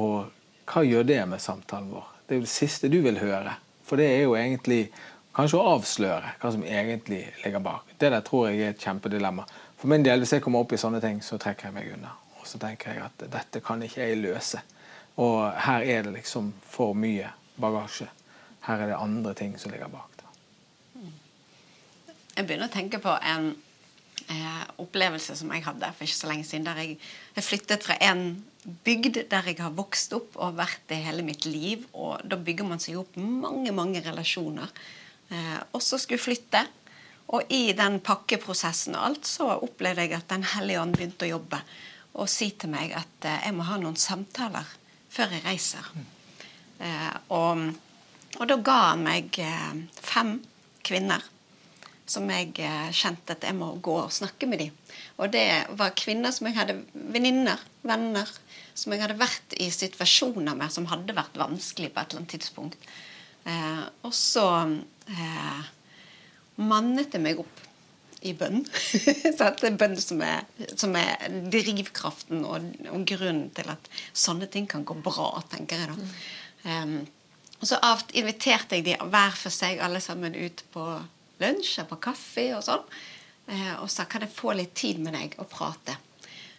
[0.00, 0.30] Og
[0.66, 2.06] hva gjør det med samtalen vår?
[2.26, 3.52] Det er jo det siste du vil høre.
[3.86, 4.88] For det er jo egentlig
[5.36, 7.92] kanskje å avsløre hva som egentlig ligger bak.
[8.00, 9.44] Det der tror jeg er et kjempedilemma.
[9.76, 12.14] For min del, hvis jeg kommer opp i sånne ting, så trekker jeg meg unna.
[12.40, 14.62] Og så tenker jeg at dette kan ikke jeg løse.
[15.20, 17.28] Og her er det liksom for mye
[17.60, 18.08] bagasje.
[18.66, 20.08] Her er det andre ting som ligger bak.
[20.22, 20.32] Da.
[22.36, 23.52] Jeg begynner å tenke på en
[24.32, 26.68] eh, opplevelse som jeg hadde for ikke så lenge siden.
[26.68, 26.98] Der jeg,
[27.36, 28.28] jeg flyttet fra en
[28.86, 31.86] bygd der jeg har vokst opp og vært det hele mitt liv.
[31.94, 34.72] Og da bygger man seg opp mange, mange relasjoner.
[35.30, 36.66] Eh, og så skulle flytte.
[37.34, 41.34] Og i den pakkeprosessen og alt, så opplevde jeg at Den hellige ånd begynte å
[41.36, 41.62] jobbe
[42.16, 44.68] og si til meg at eh, jeg må ha noen samtaler
[45.12, 45.88] før jeg reiser.
[46.80, 47.66] Eh, og,
[48.38, 50.36] og, da ga han meg eh, fem
[50.86, 51.24] kvinner
[52.06, 54.74] som jeg eh, kjente at jeg må gå og snakke med dem.
[55.18, 55.46] Og det
[55.78, 58.30] var kvinner som jeg hadde venninner, venner,
[58.76, 62.34] som jeg hadde vært i situasjoner med som hadde vært vanskelig på et eller annet
[62.36, 62.90] tidspunkt.
[63.46, 64.46] Eh, og så
[65.10, 65.62] eh,
[66.62, 67.62] mannet jeg meg opp
[68.26, 68.62] i bønn.
[69.36, 70.46] så det er bønn som er,
[70.78, 75.92] som er drivkraften og, og, grunnen til at sånne ting kan gå bra, tenker jeg
[75.92, 76.08] da.
[76.66, 76.96] Um,
[77.60, 77.78] og så
[78.18, 80.86] inviterte jeg de hver for seg alle sammen ut på
[81.42, 82.84] lunsj på kaffe og sånn.
[83.46, 85.94] Eh, og sa kan jeg få litt tid med deg og prate.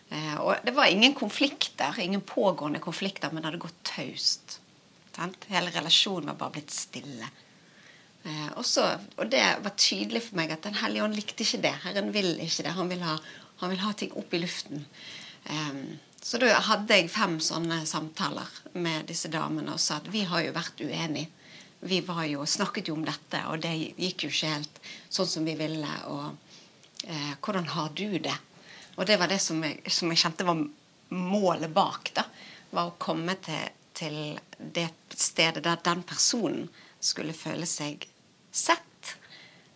[0.10, 4.60] Eh, og det var ingen konflikter, ingen pågående konflikter, men det hadde gått taust.
[5.50, 7.28] Hele relasjonen var bare blitt stille.
[8.24, 8.66] Eh, og,
[9.18, 11.76] og, det var tydelig for meg at Den hellige ånd likte ikke det.
[11.84, 12.76] Herren vil ikke det.
[12.78, 13.18] Han vil ha,
[13.64, 14.86] han vil ha ting opp i luften.
[16.28, 20.42] så da hadde jeg fem sånne samtaler med disse damene og sa at vi har
[20.44, 21.30] jo vært uenige
[21.80, 25.56] vi jo, snakket jo om dette, og det gikk jo ikke helt sånn som vi
[25.60, 25.94] ville.
[26.10, 28.38] Og eh, hvordan har du det?
[28.98, 30.64] Og det var det som jeg, som jeg, kjente var
[31.14, 32.12] målet bak.
[32.18, 32.26] da,
[32.72, 36.68] Var å komme til, til det stedet der den personen
[37.00, 38.08] skulle føle seg
[38.52, 38.84] sett.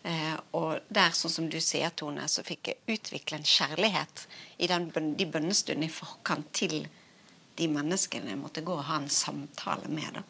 [0.04, 4.26] Eh, og der, sånn som du sier, Tone, så fikk jeg utvikle en kjærlighet
[4.58, 6.80] i den, de bønnestundene i forkant til
[7.60, 10.18] de menneskene jeg måtte gå og ha en samtale med.
[10.18, 10.24] da.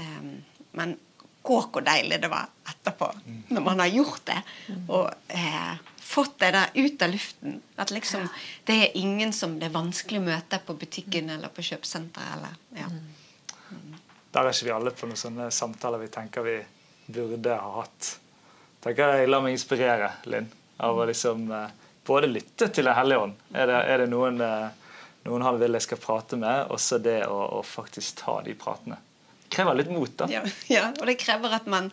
[0.00, 0.38] Um,
[0.76, 0.96] men
[1.42, 3.08] gå hvor deilig det var etterpå,
[3.48, 4.40] når man har gjort det.
[4.88, 5.72] Og eh,
[6.10, 7.60] fått det der ut av luften.
[7.76, 8.28] At liksom
[8.68, 12.36] det er ingen som det er vanskelig å møte på butikken eller på kjøpesenteret.
[12.36, 12.88] Eller, ja.
[13.70, 13.98] Mm.
[14.30, 16.58] Der er ikke vi alle på noen sånne samtaler vi tenker vi
[17.10, 18.14] burde ha hatt.
[18.84, 23.26] tenker Jeg lar meg inspirere, Linn, av å liksom eh, både lytte til Den hellige
[23.26, 23.38] ånd.
[23.54, 27.00] Er det, er det noen, eh, noen han vil jeg skal prate med, og så
[27.02, 29.00] det å, å faktisk ta de pratene
[29.52, 30.12] krever litt mot.
[30.16, 30.28] da.
[30.30, 30.42] Ja,
[30.76, 31.90] ja, og det krever at man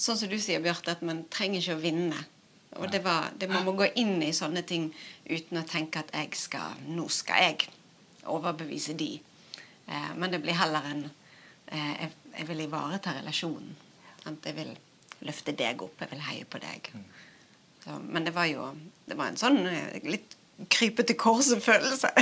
[0.00, 2.26] sånn som du sier, Bjarte, at man trenger ikke å vinne.
[2.78, 4.92] Og det var, det, Man må gå inn i sånne ting
[5.26, 7.70] uten å tenke at jeg skal, nå skal jeg
[8.30, 9.16] overbevise de.
[9.90, 11.02] Eh, men det blir heller en
[11.66, 13.74] eh, jeg, jeg, vil ivareta relasjonen.
[14.22, 14.70] At Jeg vil
[15.26, 16.92] løfte deg opp, jeg vil heie på deg.
[17.82, 18.70] Så, men det var jo
[19.08, 20.36] det var en sånn eh, litt
[20.70, 22.12] krypete korset-følelse.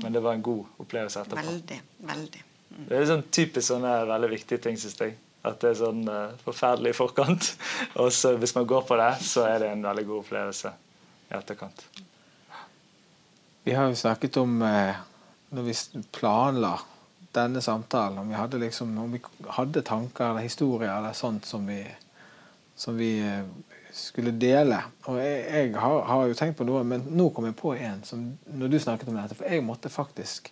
[0.00, 1.42] Men det var en god opplevelse etterpå.
[1.44, 1.76] veldig.
[2.08, 2.42] Veldig.
[2.70, 5.16] Det er sånn typisk sånne veldig viktige ting, syns jeg.
[5.46, 7.50] At det er sånn uh, forferdelig i forkant.
[8.00, 10.72] Og så hvis man går på det, så er det en veldig god opplevelse
[11.30, 11.84] i etterkant.
[13.64, 15.00] Vi har jo snakket om eh,
[15.52, 15.74] når vi
[16.16, 16.78] planla
[17.34, 19.20] denne samtalen, om vi hadde, liksom, om vi
[19.58, 21.82] hadde tanker eller historier eller sånt som vi,
[22.74, 23.44] som vi eh,
[23.92, 24.80] skulle dele.
[25.10, 28.00] Og jeg, jeg har, har jo tenkt på noe, men nå kom jeg på en
[28.06, 29.36] som når du snakket om dette.
[29.38, 30.50] For jeg måtte faktisk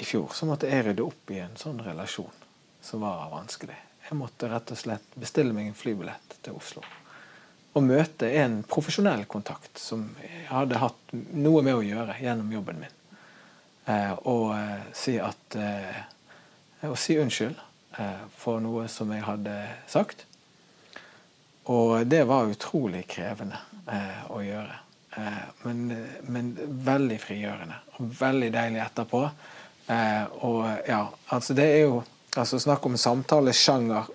[0.00, 2.44] I fjor så måtte jeg rydde opp i en sånn relasjon
[2.80, 3.76] som var vanskelig.
[4.08, 6.80] Jeg måtte rett og slett bestille meg en flybillett til Oslo.
[7.76, 12.80] Og møte en profesjonell kontakt som jeg hadde hatt noe med å gjøre gjennom jobben
[12.80, 12.96] min.
[13.84, 16.00] Eh, og eh, si at eh,
[16.88, 17.58] Og si unnskyld
[18.00, 19.54] eh, for noe som jeg hadde
[19.90, 20.24] sagt.
[21.68, 24.78] Og det var utrolig krevende eh, å gjøre.
[25.20, 25.82] Eh, men,
[26.32, 26.54] men
[26.88, 27.76] veldig frigjørende.
[27.98, 29.26] Og veldig deilig etterpå.
[29.90, 32.00] Eh, og ja, altså det er jo
[32.38, 34.10] altså Snakk om samtalesjanger.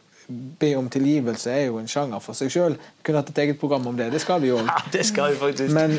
[0.59, 2.77] Be om tilgivelse er jo en sjanger for seg sjøl.
[3.05, 4.09] Kunne hatt et eget program om det.
[4.13, 4.61] Det skal vi jo.
[4.71, 5.75] Ja, det skal vi faktisk.
[5.75, 5.97] Men,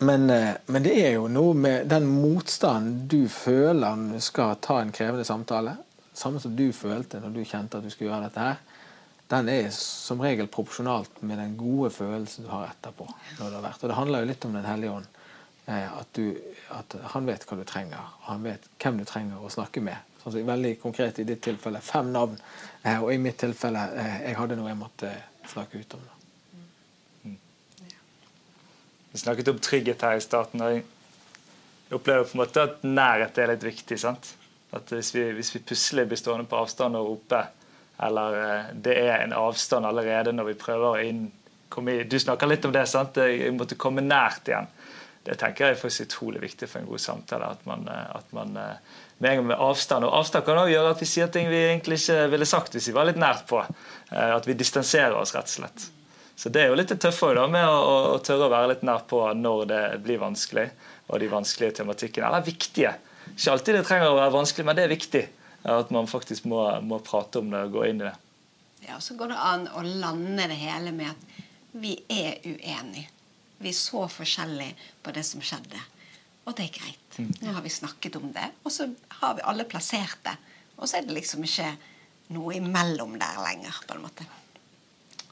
[0.00, 4.56] men, eh, men det er jo noe med den motstanden du føler når du skal
[4.64, 5.76] ta en krevende samtale.
[6.16, 8.58] Samme som du følte når du kjente at du skulle gjøre dette her.
[9.30, 13.06] Den er som regel proporsjonalt med den gode følelsen du har etterpå.
[13.38, 13.82] når det har vært.
[13.84, 15.19] Og det handler jo litt om Den hellige ånd.
[15.70, 16.36] Eh, At, du,
[16.74, 19.96] at han vet hva du trenger, han vet hvem du trenger å snakke med.
[20.20, 22.36] Sånn som veldig konkret i ditt tilfelle fem navn.
[22.82, 25.12] eh, Og i mitt tilfelle eh, jeg hadde noe jeg måtte
[25.48, 26.02] snakke ut om.
[26.08, 26.16] da.
[29.12, 30.60] Vi snakket om trygghet her i starten.
[30.62, 30.84] og Jeg
[31.96, 33.98] opplever på en måte at nærhet er litt viktig.
[33.98, 34.34] sant?
[34.72, 37.40] At Hvis vi, hvis vi plutselig blir stående på avstand og rope,
[38.00, 41.24] eller det er en avstand allerede når vi prøver å inn,
[41.90, 43.16] i Du snakker litt om det, sant?
[43.16, 44.66] Jeg måtte komme nært igjen.
[45.24, 47.50] Det tenker jeg er faktisk utrolig viktig for en god samtale.
[47.52, 51.02] At man, eh, at man eh, med med avstand Og avstand kan også gjøre at
[51.02, 53.60] vi sier ting vi egentlig ikke ville sagt hvis vi var litt nært på.
[53.60, 55.90] Eh, At vi distanserer oss, rett og slett.
[56.40, 58.86] Så det er jo litt tøffere da, med å, å, å tørre å være litt
[58.88, 60.70] nær på når det blir vanskelig,
[61.12, 62.30] og de vanskelige tematikkene.
[62.30, 62.94] Eller viktige.
[63.34, 65.24] Ikke alltid det trenger å være vanskelig, men det er viktig.
[65.68, 68.16] At man faktisk må, må prate om det og gå inn i det.
[68.86, 71.40] Ja, og Så går det an å lande det hele med at
[71.76, 73.10] vi er uenige.
[73.60, 75.80] Vi så forskjellige på det som skjedde.
[76.48, 77.18] Og det er greit.
[77.42, 78.88] Nå har vi snakket om det, og så
[79.20, 80.36] har vi alle plassert det.
[80.80, 81.74] Og så er det liksom ikke
[82.34, 84.26] noe imellom der lenger, på en måte.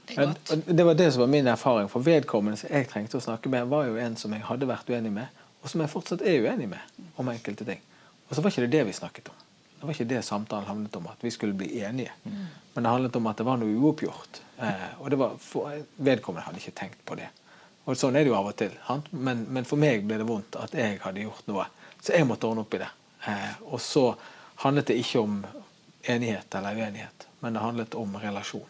[0.09, 1.89] Det Det var det som var min erfaring.
[1.89, 4.89] For vedkommende som jeg trengte å snakke med, var jo en som jeg hadde vært
[4.91, 5.27] uenig med,
[5.63, 7.81] og som jeg fortsatt er uenig med om enkelte ting.
[8.29, 9.35] Og så var ikke det det vi snakket om.
[9.79, 12.13] Det var ikke det samtalen handlet om, at vi skulle bli enige.
[12.75, 14.41] Men det handlet om at det var noe uoppgjort.
[14.59, 17.29] Eh, og det var for, vedkommende hadde ikke tenkt på det.
[17.89, 18.75] Og sånn er det jo av og til.
[19.17, 21.65] Men, men for meg ble det vondt at jeg hadde gjort noe.
[22.03, 22.91] Så jeg måtte ordne opp i det.
[23.27, 24.11] Eh, og så
[24.63, 25.39] handlet det ikke om
[26.09, 28.67] enighet eller uenighet, men det handlet om relasjon.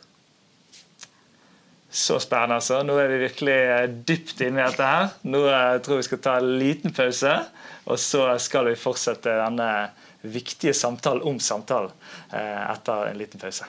[1.91, 2.59] Så spennende.
[2.61, 2.83] altså.
[2.85, 5.11] Nå er vi virkelig eh, dypt inne i dette her.
[5.27, 7.35] Nå eh, tror jeg vi skal ta en liten pause,
[7.89, 9.71] og så skal vi fortsette denne
[10.23, 11.93] viktige samtalen om samtalen
[12.35, 13.69] etter en liten pause.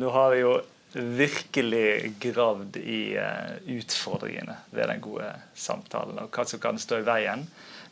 [0.00, 0.54] Nå har vi jo
[0.92, 7.06] virkelig gravd i eh, utfordringene ved den gode samtalen, og hva som kan stå i
[7.06, 7.44] veien.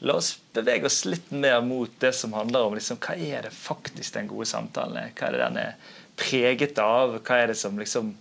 [0.07, 3.53] La oss bevege oss litt mer mot det som handler om liksom, hva er det
[3.55, 5.13] faktisk den gode samtalen er.
[5.13, 7.19] Hva er det den er preget av?
[7.21, 8.15] Hva er det som liksom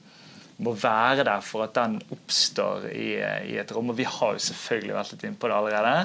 [0.65, 3.11] må være der for at den oppstår i,
[3.53, 3.93] i et rom?
[3.93, 5.95] Og vi har jo selvfølgelig vært litt inne på det allerede.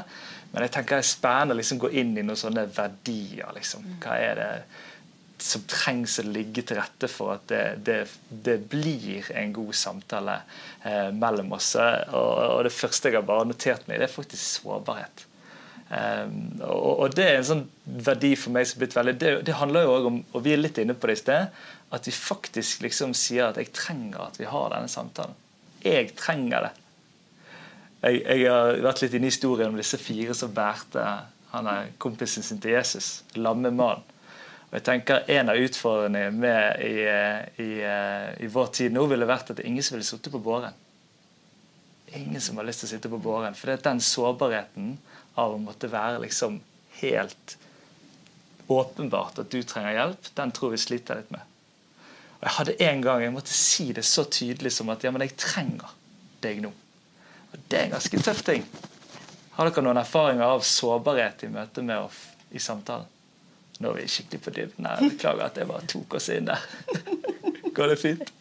[0.52, 3.52] Men jeg tenker det er spennende å liksom gå inn i noen sånne verdier.
[3.56, 3.94] Liksom.
[4.04, 4.50] Hva er det
[5.44, 7.98] som trengs å ligge til rette for at det, det,
[8.30, 10.38] det blir en god samtale
[10.84, 11.74] eh, mellom oss.
[11.78, 15.26] Og, og det første jeg har bare notert meg, det er faktisk sårbarhet.
[15.92, 19.32] Um, og, og det er en sånn verdi for meg som har blitt veldig det,
[19.44, 21.58] det handler jo også om, og vi er litt inne på det i sted,
[21.92, 25.36] at vi faktisk liksom sier at jeg trenger at vi har denne samtalen.
[25.84, 26.72] Jeg trenger det.
[28.06, 31.04] Jeg, jeg har vært litt inne i historien om disse fire som bærte
[31.52, 33.20] Han er kompisen sin til Jesus.
[33.36, 34.11] Lammemannen.
[34.72, 36.94] Og jeg tenker En av utfordringene med i,
[37.60, 37.70] i,
[38.40, 40.72] i, vår tid nå ville vært at det er ingen som ville sittet på båren.
[42.16, 43.56] Ingen som har lyst til å sitte på båren.
[43.56, 44.96] For det er den sårbarheten
[45.36, 46.58] av å måtte være liksom
[47.02, 47.56] helt
[48.72, 51.44] åpenbart at du trenger hjelp, den tror vi sliter litt med.
[52.40, 55.26] Og Jeg hadde en gang jeg måtte si det så tydelig som at ja, men
[55.26, 55.92] jeg trenger
[56.40, 56.72] deg nå.
[57.52, 58.64] Og Det er en ganske tøff ting.
[59.58, 62.22] Har dere noen erfaringer av sårbarhet i møte med oss
[62.56, 63.08] i samtalen?
[63.82, 65.00] Nå er vi skikkelig på dybden her.
[65.02, 66.66] Beklager at jeg bare tok oss inn der.
[67.76, 68.32] Går det fint?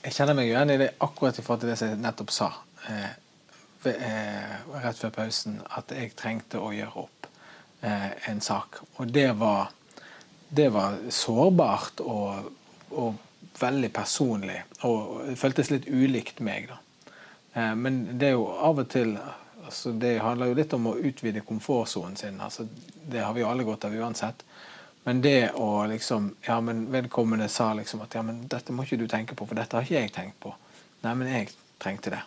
[0.00, 2.48] Jeg kjenner meg igjen i det akkurat i forhold til det jeg nettopp sa.
[2.88, 3.10] Eh,
[3.90, 7.28] eh, rett før pausen at jeg trengte å gjøre opp
[7.84, 8.80] eh, en sak.
[8.96, 9.74] Og det var,
[10.48, 12.48] det var sårbart og,
[12.94, 13.26] og,
[13.60, 14.56] veldig personlig.
[14.88, 16.80] Og det føltes litt ulikt meg, da.
[17.52, 19.18] Eh, men det er jo av og til
[19.70, 22.40] Altså, det handler jo litt om å utvide komfortsonen sin.
[22.42, 22.64] Altså,
[23.06, 24.42] det har vi alle godt av uansett.
[25.04, 28.98] Men det å liksom Ja, men vedkommende sa liksom at ja, men dette må ikke
[28.98, 30.50] du tenke på, for dette har ikke jeg tenkt på.
[31.04, 32.20] Nei, men jeg trengte det.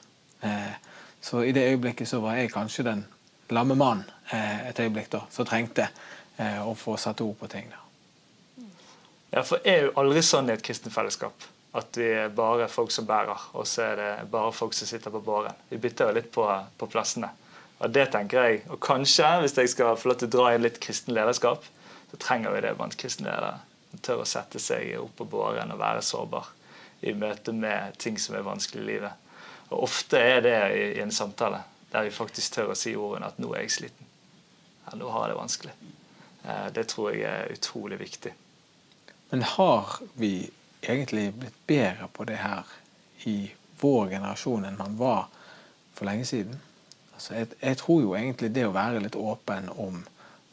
[0.48, 0.72] Eh,
[1.20, 3.04] så i det øyeblikket så var jeg kanskje den
[3.52, 5.90] lamme mannen eh, et øyeblikk da, som trengte
[6.38, 7.68] eh, å få satt ord på ting.
[7.76, 8.70] da.
[9.36, 12.92] Ja, for er jo aldri sånn i et kristent fellesskap at vi er bare folk
[12.94, 15.56] som bærer, og så er det bare folk som sitter på båren.
[15.70, 16.46] Vi bytter jo litt på,
[16.78, 17.32] på, plassene.
[17.80, 20.64] Og det tenker jeg, og kanskje, hvis jeg skal få lov til å dra inn
[20.64, 21.66] litt kristen lederskap,
[22.12, 23.58] så trenger vi det blant kristne ledere.
[24.06, 26.52] Tør å sette seg opp på båren og være sårbar
[27.06, 29.20] i møte med ting som er vanskelig i livet.
[29.72, 33.30] Og Ofte er det i, i en samtale der vi faktisk tør å si ordene
[33.30, 34.10] at 'nå er jeg sliten'.
[34.86, 35.76] Ja, 'Nå har jeg det vanskelig'.
[36.46, 38.34] Eh, det tror jeg er utrolig viktig.
[39.30, 40.50] Men har vi
[40.84, 42.70] egentlig blitt bedre på det her
[43.30, 45.26] i vår generasjon enn man var
[45.94, 46.60] for lenge siden.
[47.14, 50.04] Altså jeg, jeg, tror jo egentlig det å være litt åpen om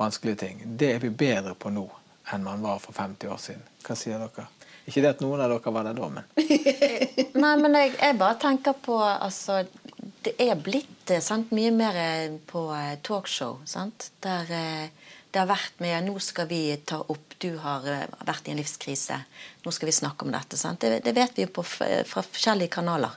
[0.00, 1.86] vanskelige ting, det er vi bedre på nå
[2.30, 3.62] enn man var for 50 år siden.
[3.84, 4.46] Hva sier dere?
[4.86, 6.28] Ikke det at noen av dere var der da, men
[7.42, 9.60] Nei, men jeg, jeg, bare tenker på altså,
[10.24, 14.10] Det er blitt eh, sant, mye mer eh, på eh, talkshow, sant?
[14.24, 14.50] der
[15.30, 18.60] det har vært med Nå skal vi ta opp Du har eh, vært i en
[18.60, 19.16] livskrise.
[19.64, 20.58] Nå skal vi snakke om dette.
[20.60, 20.82] Sant?
[20.82, 23.14] Det, det vet vi jo fra forskjellige kanaler.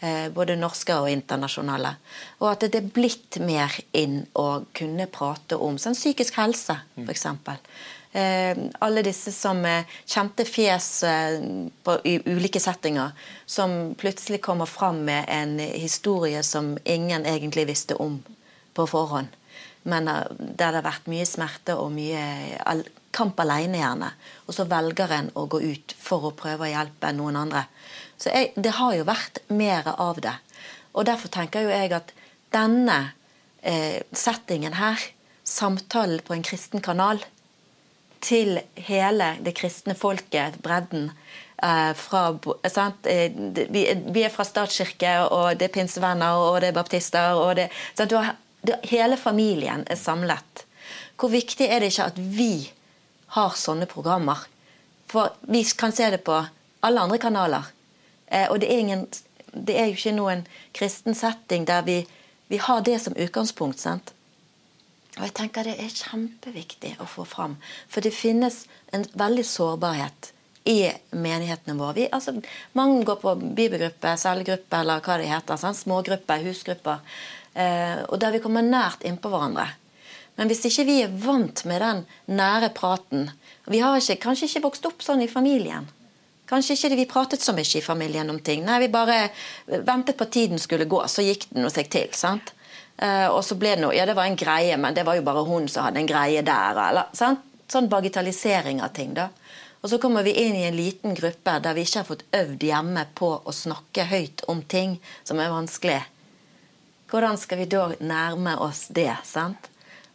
[0.00, 1.96] Eh, både norske og internasjonale.
[2.40, 7.26] Og at det er blitt mer inn å kunne prate om sånn psykisk helse, f.eks.
[8.12, 11.40] Eh, alle disse som eh, kjente fjes eh,
[11.84, 13.12] på, i ulike settinger,
[13.44, 18.22] som plutselig kommer fram med en historie som ingen egentlig visste om
[18.78, 19.34] på forhånd
[19.82, 22.22] men eh, der det har vært mye smerte og mye
[23.14, 24.10] kamp alene, gjerne.
[24.46, 27.64] Og så velger en å gå ut for å prøve å hjelpe noen andre.
[28.18, 30.34] Så jeg, det har jo vært mer av det.
[30.94, 32.12] Og derfor tenker jo jeg at
[32.54, 32.98] denne
[33.62, 35.00] eh, settingen her,
[35.48, 37.22] samtalen på en kristen kanal,
[38.24, 41.12] til hele det kristne folket, bredden,
[41.62, 43.30] eh, fra, eh,
[43.70, 47.68] vi, vi, er fra statskirke, og det er pinsevenner, og det er baptister og det?
[48.10, 48.34] Du har
[48.88, 50.64] hele familien er samlet.
[51.18, 52.52] Hvor viktig er det ikke at vi
[53.34, 54.44] har sånne programmer?
[55.08, 56.36] For vi kan se det på
[56.80, 57.72] alle andre kanaler.
[58.26, 59.06] Eh, og det er, ingen,
[59.52, 62.02] det er, jo ikke noen kristen setting der vi,
[62.48, 63.80] vi har det som utgangspunkt.
[63.80, 64.12] sant?
[65.18, 67.56] Og jeg tenker Det er kjempeviktig å få fram.
[67.88, 70.32] For det finnes en veldig sårbarhet
[70.68, 71.94] i menighetene våre.
[71.96, 72.36] Vi, altså,
[72.76, 75.58] mange går på bibelgruppe, cellegruppe eller hva det heter.
[75.58, 77.00] Sånn, Smågrupper, husgrupper.
[77.58, 79.66] Eh, og der vi kommer nært innpå hverandre.
[80.38, 82.04] Men hvis ikke vi er vant med den
[82.38, 83.32] nære praten
[83.66, 85.88] Vi har ikke, kanskje ikke vokst opp sånn i familien.
[86.48, 88.62] Kanskje ikke vi pratet så mye i familien om ting.
[88.64, 89.18] Nei, Vi bare
[89.66, 92.08] ventet på at tiden skulle gå, så gikk den og seg til.
[92.12, 92.54] sant?
[92.96, 95.26] Eh, og så ble det noe Ja, det var en greie, men det var jo
[95.26, 96.80] bare hun som hadde en greie der.
[96.88, 97.44] Eller, sant?
[97.68, 99.12] Sånn bagatellisering av ting.
[99.14, 99.28] da.
[99.82, 102.64] Og så kommer vi inn i en liten gruppe der vi ikke har fått øvd
[102.64, 106.00] hjemme på å snakke høyt om ting som er vanskelig.
[107.08, 109.12] Hvordan skal vi da nærme oss det?
[109.24, 109.70] sant?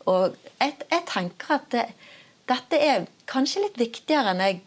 [0.05, 1.85] Og jeg, jeg tenker at det,
[2.49, 4.59] dette er kanskje litt viktigere enn jeg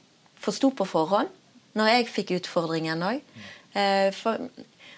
[0.42, 1.30] forsto på forhånd,
[1.76, 3.20] når jeg fikk utfordringen òg.
[3.76, 4.24] Eh,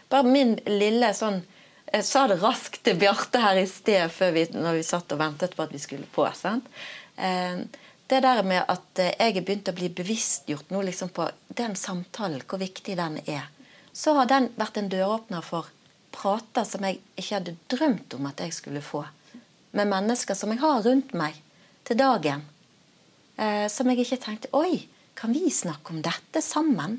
[0.08, 1.40] bare min lille sånn
[1.88, 5.22] Jeg sa det raskt til Bjarte her i sted før vi, når vi satt og
[5.22, 6.26] ventet på at vi skulle på.
[6.36, 6.66] sant?
[7.16, 7.64] Eh,
[8.08, 12.44] det der med at jeg er begynt å bli bevisstgjort nå liksom på den samtalen,
[12.44, 13.48] hvor viktig den er,
[13.92, 15.72] så har den vært en døråpner for
[16.18, 19.04] prater som jeg ikke hadde drømt om at jeg skulle få.
[19.76, 21.38] Med mennesker som jeg har rundt meg
[21.86, 22.44] til dagen.
[23.38, 24.88] Eh, som jeg ikke tenkte Oi,
[25.18, 26.98] kan vi snakke om dette sammen?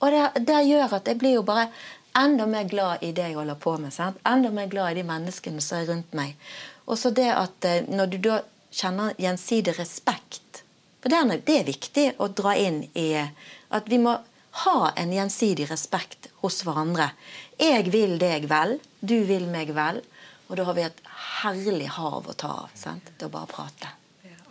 [0.00, 1.70] Og det, det, gjør at jeg blir jo bare
[2.18, 3.94] enda mer glad i det jeg holder på med.
[3.94, 4.20] Sant?
[4.28, 6.36] Enda mer glad i de menneskene som er rundt meg.
[6.84, 8.42] Og så det at eh, når du da
[8.74, 10.64] kjenner gjensidig respekt
[11.00, 14.16] For det er, det er viktig å dra inn i at vi må
[14.62, 17.10] ha en gjensidig respekt hos hverandre.
[17.58, 20.00] Jeg vil deg vel, du vil meg vel.
[20.48, 21.00] Og da har vi et
[21.42, 22.74] herlig hav å ta av.
[22.78, 23.08] Sant?
[23.18, 23.90] Det å bare prate.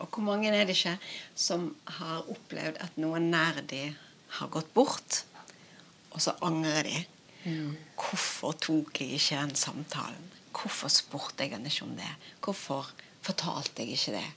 [0.02, 0.98] Og hvor mange er det ikke
[1.38, 3.86] som har opplevd at noen nær de
[4.40, 5.22] har gått bort,
[6.12, 7.04] og så angrer de?
[8.00, 10.30] Hvorfor tok jeg ikke den samtalen?
[10.54, 12.12] Hvorfor spurte jeg han ikke om det?
[12.44, 12.90] Hvorfor
[13.24, 14.28] fortalte jeg ikke det?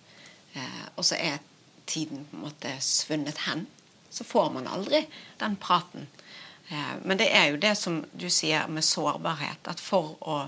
[0.56, 1.42] Eh, og så er
[1.86, 3.66] tiden på en måte svunnet hen.
[4.16, 5.02] Så får man aldri
[5.36, 6.06] den praten.
[6.68, 9.68] Eh, men det er jo det som du sier med sårbarhet.
[9.68, 10.38] At for å,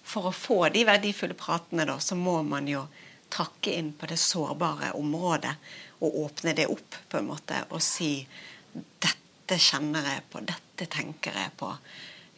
[0.00, 2.86] for å få de verdifulle pratene, da, så må man jo
[3.28, 5.52] trakke inn på det sårbare området
[5.98, 8.20] og åpne det opp på en måte og si
[8.72, 11.68] dette kjenner jeg på, dette tenker jeg på.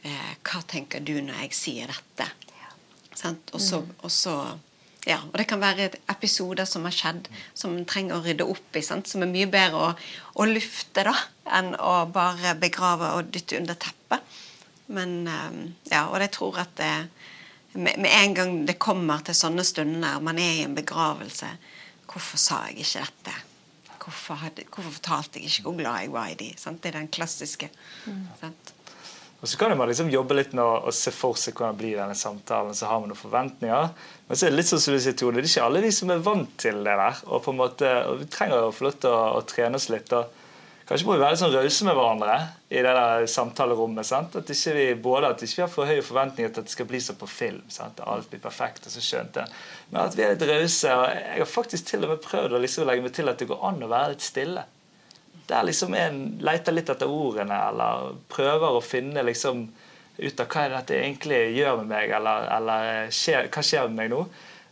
[0.02, 2.26] Eh, hva tenker du når jeg sier dette?
[2.58, 3.34] Ja.
[3.52, 4.34] Og så, og så
[5.08, 8.76] ja, og det kan være episoder som har skjedd, som man trenger å rydde opp
[8.76, 8.82] i.
[8.84, 9.08] Sant?
[9.08, 9.88] Som er mye bedre å,
[10.36, 11.14] å, lufte da,
[11.58, 14.36] enn å bare begrave og dytte under teppet.
[14.92, 15.58] Men eh,
[15.94, 16.92] ja, og jeg tror at det,
[17.78, 21.52] med, en gang det kommer til sånne stunder, man er i en begravelse
[22.08, 23.32] Hvorfor sa jeg ikke dette?
[24.00, 26.46] Hvorfor, hadde, hvorfor fortalte jeg ikke hvor glad jeg var i de?
[26.56, 26.80] Sant?
[26.80, 27.68] Det er den klassiske.
[28.40, 28.72] sant?
[29.40, 32.00] Og Så kan man liksom jobbe litt med å, se for seg hvordan det blir
[32.00, 32.74] denne samtalen.
[32.74, 33.92] Så har man noen forventninger.
[34.26, 35.92] Men så er det litt sånn som du sier, Tone, det er ikke alle vi
[35.94, 37.20] som er vant til det der.
[37.30, 40.10] Og på en måte, vi trenger å få lov til å, å trene oss litt.
[40.16, 40.34] og
[40.88, 42.36] Kanskje må vi være litt sånn rause med hverandre
[42.72, 44.08] i det der samtalerommet.
[44.08, 44.34] sant?
[44.40, 46.88] At ikke vi, både at ikke vi har for høye forventninger til at det skal
[46.88, 47.62] bli som på film.
[47.70, 48.00] sant?
[48.00, 49.44] Alt blir perfekt og så skjønt det.
[49.92, 50.96] Men at vi er litt rause.
[50.96, 53.50] og Jeg har faktisk til og med prøvd å liksom legge meg til at det
[53.52, 54.66] går an å være litt stille.
[55.48, 59.66] Der liksom en leter litt etter ordene, eller prøver å finne liksom
[60.18, 64.00] ut av hva er dette egentlig gjør med meg, eller, eller skjer, hva skjer med
[64.02, 64.24] meg nå.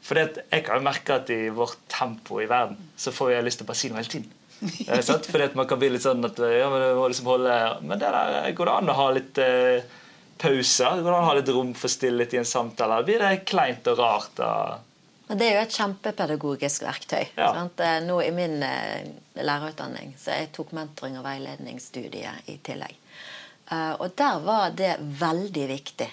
[0.07, 3.63] For jeg kan jo merke at i vårt tempo i verden så får jeg lyst
[3.63, 4.33] til å bare si noe hele tiden.
[4.57, 8.01] Fordi at man kan bli litt sånn at ja, men, det må liksom holde, men
[8.01, 9.97] det der går det an å ha litt eh,
[10.41, 11.03] pauser?
[11.03, 13.03] Går det an å ha litt rom for stillhet i en samtale?
[13.07, 14.41] Blir det kleint og rart?
[14.41, 14.95] Og...
[15.27, 17.25] Men Det er jo et kjempepedagogisk verktøy.
[17.37, 17.49] Ja.
[17.67, 22.95] Eh, Nå I min eh, lærerutdanning så jeg tok mentoring og veiledningsstudiet i tillegg.
[23.73, 26.09] Eh, og Der var det veldig viktig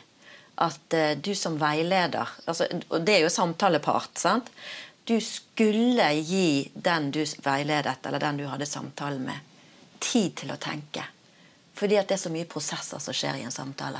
[0.63, 0.95] at
[1.25, 4.19] du som veileder altså, Og det er jo samtalepart.
[4.21, 4.51] sant?
[5.05, 9.39] Du skulle gi den du veiledet, eller den du hadde samtale med,
[9.99, 11.03] tid til å tenke.
[11.73, 13.99] Fordi at det er så mye prosesser som skjer i en samtale.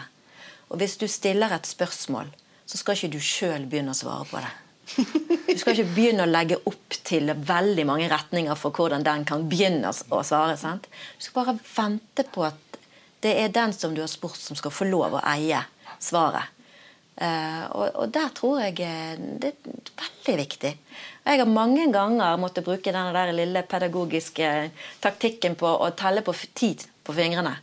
[0.69, 2.29] Og hvis du stiller et spørsmål,
[2.65, 4.53] så skal ikke du sjøl begynne å svare på det.
[4.83, 9.45] Du skal ikke begynne å legge opp til veldig mange retninger for hvordan den kan
[9.49, 10.57] begynne å svare.
[10.59, 10.89] sant?
[11.17, 12.79] Du skal bare vente på at
[13.23, 15.61] det er den som du har spurt, som skal få lov å eie
[16.03, 16.51] svaret.
[17.13, 20.71] Uh, og, og der tror jeg eh, det er veldig viktig.
[21.21, 24.49] Og Jeg har mange ganger måttet bruke den der lille pedagogiske
[25.03, 27.53] taktikken på å telle på tid på fingrene.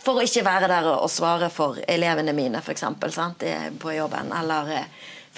[0.00, 2.84] For å ikke være der og, svare for elevene mine, f.eks.
[3.78, 4.32] på jobben.
[4.34, 4.88] Eller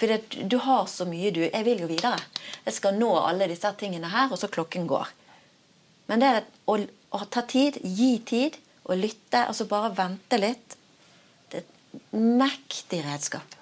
[0.03, 2.19] fordi du har så mye du Jeg vil jo videre.
[2.65, 5.13] Jeg skal nå alle disse tingene her, og så klokken går.
[6.11, 6.31] Men det
[6.67, 6.75] å,
[7.15, 10.75] å ta tid, gi tid, og lytte, altså bare vente litt.
[11.51, 13.55] Det er et mektig redskap.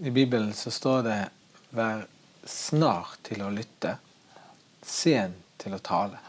[0.00, 1.18] I Bibelen så står det
[1.76, 2.06] 'vær
[2.44, 3.98] snar til å lytte,
[4.82, 6.24] sen til å tale',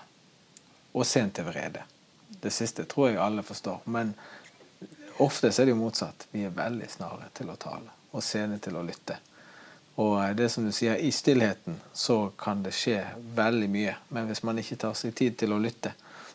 [0.92, 1.88] og sen til vrede.
[2.28, 3.80] Det siste tror jeg alle forstår.
[3.86, 4.14] Men
[5.18, 6.28] ofte er det jo motsatt.
[6.32, 9.18] Vi er veldig snare til å tale, og sene til å lytte.
[10.02, 13.02] Og det som du sier, i stillheten så kan det skje
[13.36, 13.96] veldig mye.
[14.10, 15.94] Men hvis man ikke tar seg tid til å lytte,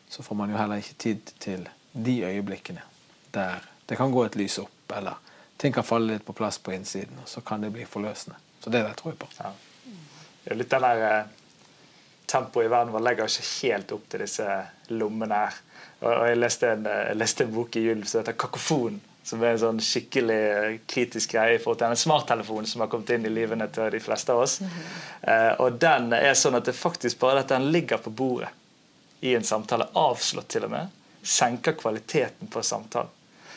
[0.09, 2.85] så får man jo heller ikke tid til de øyeblikkene
[3.33, 5.19] der det kan gå et lys opp, eller
[5.57, 8.37] ting kan falle litt på plass på innsiden, og så kan det bli forløsende.
[8.61, 9.29] Så det der tror jeg på.
[9.39, 9.53] Ja.
[10.45, 11.35] Det er litt den der eh,
[12.27, 14.47] tempoet i verden vår legger ikke helt opp til disse
[14.95, 15.61] lommene her.
[16.03, 19.43] Og, jeg, leste en, eh, jeg leste en bok i jul som heter 'Kakofon', som
[19.43, 23.11] er en sånn skikkelig eh, kritisk greie i forhold til en smarttelefonen som har kommet
[23.11, 24.61] inn i livene til de fleste av oss.
[25.23, 28.53] Eh, og den er sånn at det faktisk bare at den ligger på bordet
[29.21, 33.11] i en samtale, avslått til og med, senker kvaliteten på samtalen.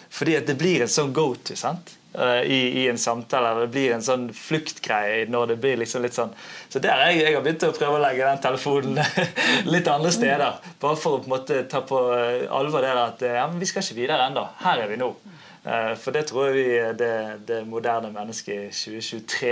[0.10, 1.99] Fordi at det blir en sånn go-to sant?
[2.14, 3.60] Eh, I, i en samtale.
[3.60, 6.32] Det blir en sånn fluktgreie når det blir liksom litt sånn
[6.70, 8.98] Så der jeg, jeg har begynt å prøve å legge den telefonen
[9.74, 10.58] litt andre steder.
[10.82, 13.62] Bare for å på en måte ta på eh, alvor det at eh, ja, men
[13.62, 14.48] vi skal ikke videre ennå.
[14.64, 15.14] Her er vi nå.
[16.00, 17.14] For det tror jeg vi, det,
[17.46, 19.52] det moderne mennesket i 2023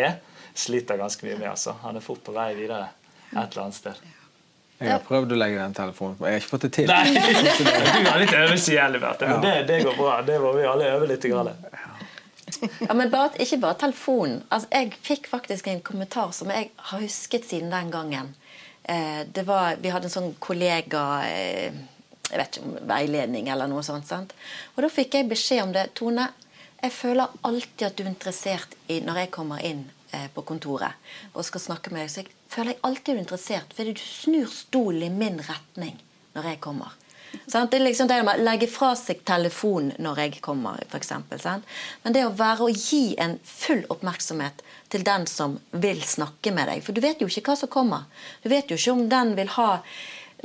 [0.57, 1.49] sliter ganske mye med.
[1.51, 1.75] altså.
[1.83, 2.87] Han er fort på vei videre
[3.33, 3.99] et eller annet sted.
[4.79, 6.25] Jeg har prøvd å legge den telefonen på.
[6.25, 6.89] Jeg har ikke fått det til.
[6.89, 7.11] Nei,
[8.05, 10.17] du har litt øvelse i Liberte, men det, det går bra.
[10.25, 11.27] Det må vi alle øve litt.
[11.27, 11.51] Grann.
[12.87, 14.41] Ja, men bare, ikke bare telefonen.
[14.49, 18.33] Altså, jeg fikk faktisk en kommentar som jeg har husket siden den gangen.
[18.87, 21.75] Eh, var, vi hadde en sånn kollega eh,
[22.27, 24.07] jeg vet ikke om veiledning eller noe sånt.
[24.07, 24.33] sant?
[24.75, 25.89] Og da fikk jeg beskjed om det.
[25.97, 26.29] Tone,
[26.81, 30.97] jeg føler alltid at du er interessert i når jeg kommer inn eh, på kontoret
[31.33, 32.11] og skal snakke med deg.
[32.11, 35.95] Så jeg føler jeg alltid er interessert, fordi du snur stolen i min retning
[36.35, 36.95] når jeg kommer.
[37.45, 37.71] Sant?
[37.71, 41.41] Det er liksom det med å legge fra seg telefonen når jeg kommer, eksempel.
[42.03, 46.71] Men det å være og gi en full oppmerksomhet til den som vil snakke med
[46.71, 46.85] deg.
[46.85, 48.07] For du vet jo ikke hva som kommer.
[48.43, 49.69] Du vet jo ikke om den vil ha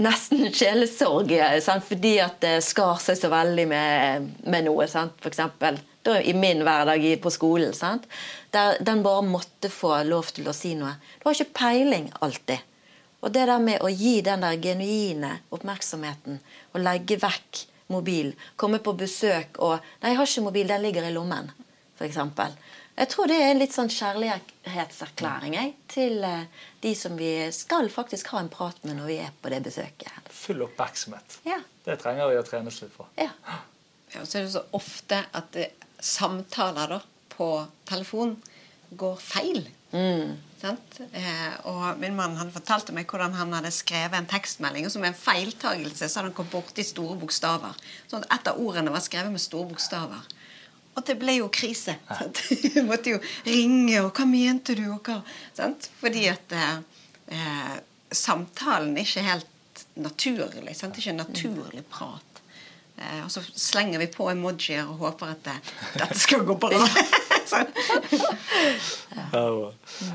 [0.02, 1.32] nesten sjelesorg
[1.64, 1.86] sant?
[1.88, 4.88] fordi at det skar seg så veldig med, med noe.
[4.90, 5.16] Sant?
[5.22, 7.74] For eksempel da, i min hverdag på skolen.
[7.76, 8.08] Sant?
[8.54, 10.96] Der den bare måtte få lov til å si noe.
[11.20, 12.71] Du har ikke peiling alltid.
[13.22, 16.40] Og det der med å gi den der genuine oppmerksomheten
[16.72, 21.06] og legge vekk mobil, komme på besøk og Nei, jeg har ikke mobil, den ligger
[21.06, 21.50] i lommen,
[21.98, 22.18] f.eks.
[22.92, 27.88] Jeg tror det er en litt sånn kjærlighetserklæring jeg, til eh, de som vi skal
[27.92, 30.12] faktisk ha en prat med når vi er på det besøket.
[30.28, 31.38] Full oppmerksomhet.
[31.48, 31.56] Ja.
[31.86, 33.06] Det trenger vi å trenes litt på.
[33.16, 33.30] Ja.
[34.12, 35.70] Ja, og så er det så ofte at det,
[36.02, 37.00] samtaler da,
[37.32, 37.48] på
[37.88, 38.34] telefon
[38.98, 39.64] går feil.
[39.92, 40.51] Sant?
[40.64, 45.04] Eh, og min mann han fortalte meg hvordan han hadde skrevet en tekstmelding, og som
[45.06, 47.78] en feiltagelse så hadde han kommet borti store bokstaver.
[48.10, 50.22] Sånn at et av ordene var skrevet med store bokstaver.
[50.92, 51.96] Og det ble jo krise.
[52.08, 52.42] Sant?
[52.74, 55.22] Du måtte jo ringe, og hva mente du, og hva
[55.56, 55.88] sant?
[56.02, 56.76] Fordi at eh,
[57.32, 57.78] eh,
[58.12, 60.76] samtalen er ikke helt naturlig.
[60.76, 60.94] Sant?
[60.96, 62.31] Det er ikke naturlig prat.
[62.98, 65.54] Eh, og så slenger vi på emojier og håper at det,
[65.98, 66.70] dette skal gå bra.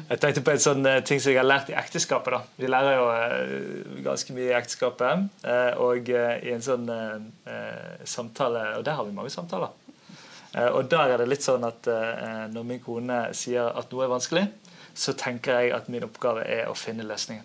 [0.07, 2.33] Jeg tenkte på en sånn eh, ting som jeg har lært i ekteskapet.
[2.37, 2.41] da.
[2.61, 5.25] Vi lærer jo eh, ganske mye i ekteskapet.
[5.43, 7.17] eh, Og eh, i en sånn eh,
[7.49, 9.73] eh, samtale Og der har vi mange samtaler.
[10.53, 14.05] Eh, Og der er det litt sånn at eh, når min kone sier at noe
[14.07, 14.45] er vanskelig,
[14.97, 17.43] så tenker jeg at min oppgave er å finne løsningen.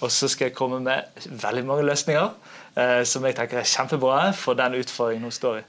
[0.00, 2.67] Og så skal jeg komme med veldig mange løsninger eh,
[3.08, 5.64] som jeg tenker er kjempebra for den utfordringen hun står i.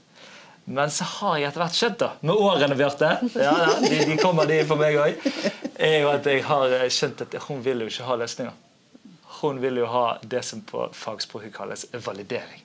[0.70, 4.18] Men så har jeg etter hvert skjønt, da, med årene, Bjarte ja, ja, de, de
[4.22, 5.24] kommer, de for meg òg.
[5.82, 8.60] Er jo at jeg har eh, skjønt at hun vil jo ikke ha løsninger.
[9.40, 12.62] Hun vil jo ha det som på fagspråket kalles validering.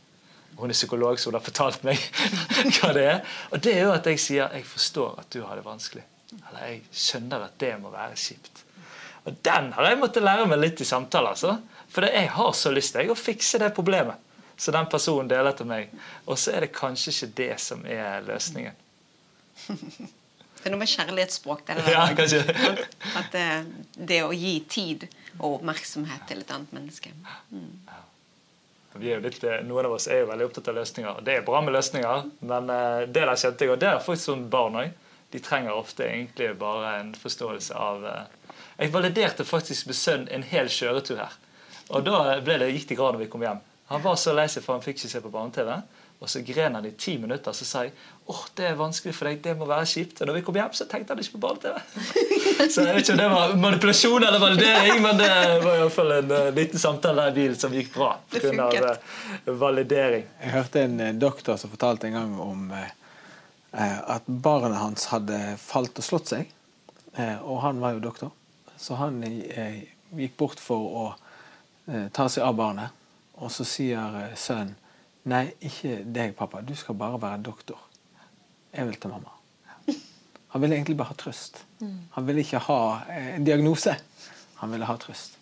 [0.59, 2.03] Hun er psykolog, så hun har fortalt meg
[2.77, 3.23] hva det er.
[3.55, 6.05] Og det er jo at jeg sier jeg forstår at du har det vanskelig.
[6.35, 8.67] Eller jeg skjønner at det må være kjipt.
[9.25, 11.33] Og den har jeg måttet lære meg litt i samtaler.
[11.33, 11.57] Altså.
[11.89, 14.21] For jeg har så lyst til å fikse det problemet
[14.57, 15.95] som den personen deler til meg.
[16.27, 18.83] Og så er det kanskje ikke det som er løsningen.
[20.65, 21.59] Det er noe med kjærlighetsspråk.
[21.69, 22.39] Det, er Ja, kanskje.
[22.41, 22.79] At,
[23.21, 23.49] at det,
[24.09, 25.03] det å gi tid
[25.35, 27.11] og oppmerksomhet til et annet menneske.
[28.95, 31.19] Vi jo litt, eh, noen av oss er jo veldig opptatt av løsninger.
[31.19, 34.01] og Det er bra med løsninger, men eh, det der kjente jeg, og det er
[34.07, 34.97] faktisk som barn òg.
[35.35, 40.49] De trenger ofte egentlig bare en forståelse av eh, Jeg validerte faktisk med sønn en
[40.49, 41.37] hel kjøretur her.
[41.91, 43.61] Og da ble det, gikk det bra når vi kom hjem.
[43.95, 45.77] Han var så lei seg for han fikk ikke se på barne-TV.
[46.23, 47.53] Og så gren han i ti minutter.
[47.53, 47.93] Så sa jeg
[48.33, 50.23] åh, det er vanskelig for deg, det må være kjipt.
[50.23, 51.81] Og når vi kom hjem, så tenkte han ikke på barne-TV.
[52.73, 55.29] Så jeg vet ikke om det var manipulasjon eller validering, men det
[55.65, 58.13] var iallfall en uh, liten samtale i bilen som gikk bra.
[58.31, 58.87] Funket.
[58.93, 60.25] eh, validering.
[60.45, 62.93] Jeg hørte en eh, doktor som fortalte en gang om eh,
[63.75, 66.55] eh, at barnet hans hadde falt og slått seg.
[67.19, 68.33] Eh, og han var jo doktor,
[68.81, 69.83] så han eh,
[70.19, 71.05] gikk bort for å
[71.91, 72.95] eh, ta seg av barnet.
[73.43, 74.77] Og så sier eh, sønnen
[75.25, 76.61] Nei, ikke deg, pappa.
[76.61, 77.79] Du skal bare være doktor.
[78.75, 79.31] Jeg vil til mamma.
[80.53, 81.63] Han ville egentlig bare ha trøst.
[82.13, 82.77] Han ville ikke ha
[83.09, 83.95] eh, en diagnose.
[84.61, 85.39] Han ville ha trøst.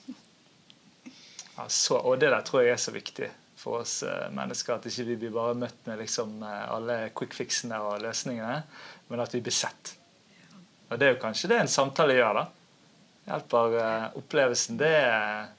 [1.57, 3.27] Ja, så, og det der tror jeg er så viktig
[3.59, 4.79] for oss eh, mennesker.
[4.79, 8.61] At ikke vi blir bare møtt med liksom, alle quick fixene og løsningene,
[9.11, 9.97] men at vi blir sett.
[10.93, 12.39] Og det er jo kanskje det en samtale gjør.
[12.39, 12.47] da.
[13.27, 13.77] Hjelper
[14.23, 14.79] opplevelsen.
[14.79, 15.51] Det er,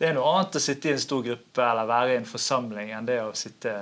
[0.00, 2.92] det er noe annet å sitte i en stor gruppe eller være i en forsamling
[2.96, 3.74] enn det å sitte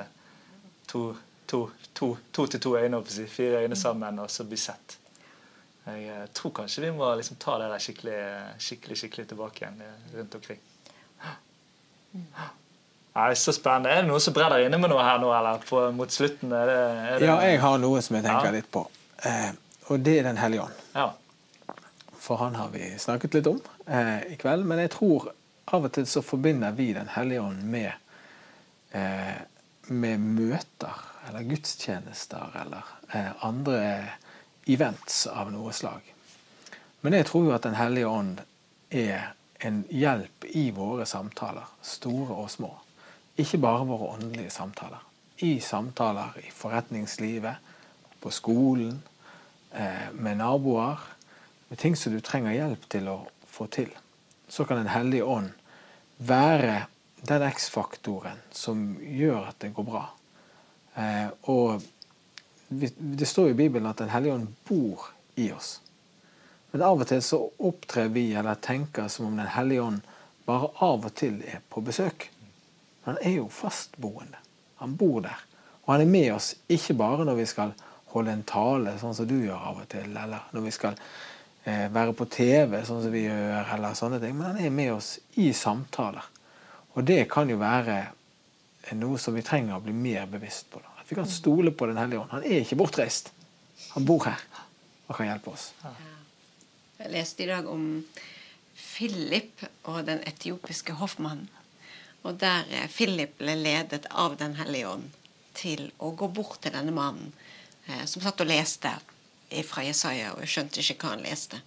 [0.91, 1.13] to,
[1.47, 1.61] to,
[1.95, 4.97] to, to til to øyne, fire øyne sammen og så bli sett.
[5.87, 8.19] Jeg eh, tror kanskje vi må liksom ta det der skikkelig,
[8.61, 10.59] skikkelig, skikkelig tilbake igjen eh, rundt omkring.
[13.15, 13.95] Nei, Så spennende.
[13.95, 16.53] Er det noe som brenner inne med noe her nå, eller på, mot slutten?
[16.53, 18.55] Er det, er det, Ja, jeg har noe som jeg tenker Ja.
[18.59, 18.85] litt på.
[19.23, 19.51] Eh,
[19.89, 20.85] og det er Den hellige ånd.
[20.95, 21.09] Ja.
[22.19, 24.67] For han har vi snakket litt om eh, i kveld.
[24.69, 25.31] Men jeg tror
[25.75, 27.93] av og til så forbinder vi Den hellige ånd med,
[28.91, 29.41] eh,
[29.89, 33.81] med møter eller gudstjenester eller eh, andre
[34.67, 36.15] events av noe slag.
[37.01, 38.41] Men jeg tror jo at Den hellige ånd
[38.91, 42.71] er en hjelp i våre samtaler, store og små.
[43.39, 45.03] Ikke bare våre åndelige samtaler.
[45.39, 47.55] I samtaler i forretningslivet,
[48.21, 49.03] på skolen,
[49.71, 50.99] eh, med naboer,
[51.69, 53.91] med ting som du trenger hjelp til å få til.
[54.49, 55.51] Så kan Den hellige ånd
[56.19, 56.87] være
[57.29, 60.05] den X-faktoren som gjør at det går bra.
[60.95, 61.83] Eh, og
[62.69, 65.81] det står i Bibelen at Den hellige ånd bor i oss.
[66.71, 70.01] Men av og til så opptrer vi eller tenker som om Den hellige ånd
[70.45, 72.31] bare av og til er på besøk.
[73.05, 74.41] Han er jo fastboende.
[74.81, 75.45] Han bor der.
[75.85, 77.73] Og han er med oss ikke bare når vi skal
[78.13, 80.97] holde en tale, sånn som du gjør av og til, eller når vi skal
[81.93, 84.37] være på TV, sånn som vi gjør, eller sånne ting.
[84.39, 86.27] Men han er med oss i samtaler.
[86.97, 87.99] Og det kan jo være
[88.99, 90.81] noe som vi trenger å bli mer bevisst på.
[90.83, 90.95] Da.
[91.03, 92.33] At vi kan stole på Den hellige ånd.
[92.33, 93.33] Han er ikke bortreist.
[93.95, 94.41] Han bor her
[95.09, 95.71] og kan hjelpe oss.
[96.99, 97.85] Jeg leste i dag om
[98.79, 101.49] Philip og den etiopiske hoffmannen.
[102.27, 105.07] Og der eh, Philip ble ledet av Den hellige ånd
[105.59, 107.31] til å gå bort til denne mannen
[107.87, 108.91] eh, som satt og leste
[109.67, 111.61] fra Jesaja og jeg skjønte ikke hva han leste.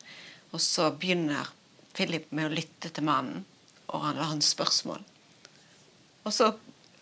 [0.52, 1.50] Og så begynner
[1.96, 3.46] Philip med å lytte til mannen,
[3.92, 5.02] og han har hans spørsmål.
[6.24, 6.52] Og så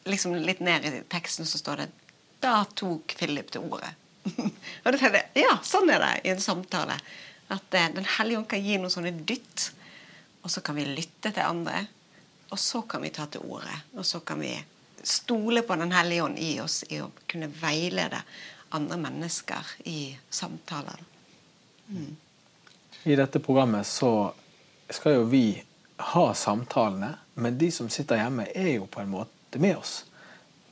[0.09, 1.89] liksom litt ned i teksten så står det
[2.39, 3.91] Da tok Philip til ordet.
[4.83, 6.95] og da tenkte jeg ja, sånn er det i en samtale.
[7.51, 9.71] At eh, Den hellige ånd kan gi noen sånne dytt,
[10.43, 11.83] og så kan vi lytte til andre.
[12.49, 13.75] Og så kan vi ta til ordet.
[13.97, 14.53] Og så kan vi
[15.03, 18.23] stole på Den hellige ånd i oss i å kunne veilede
[18.75, 20.99] andre mennesker i samtaler.
[21.87, 22.15] Mm.
[23.03, 24.33] I dette programmet så
[24.89, 25.61] skal jo vi
[26.13, 30.03] ha samtalene, men de som sitter hjemme, er jo på en måte med oss.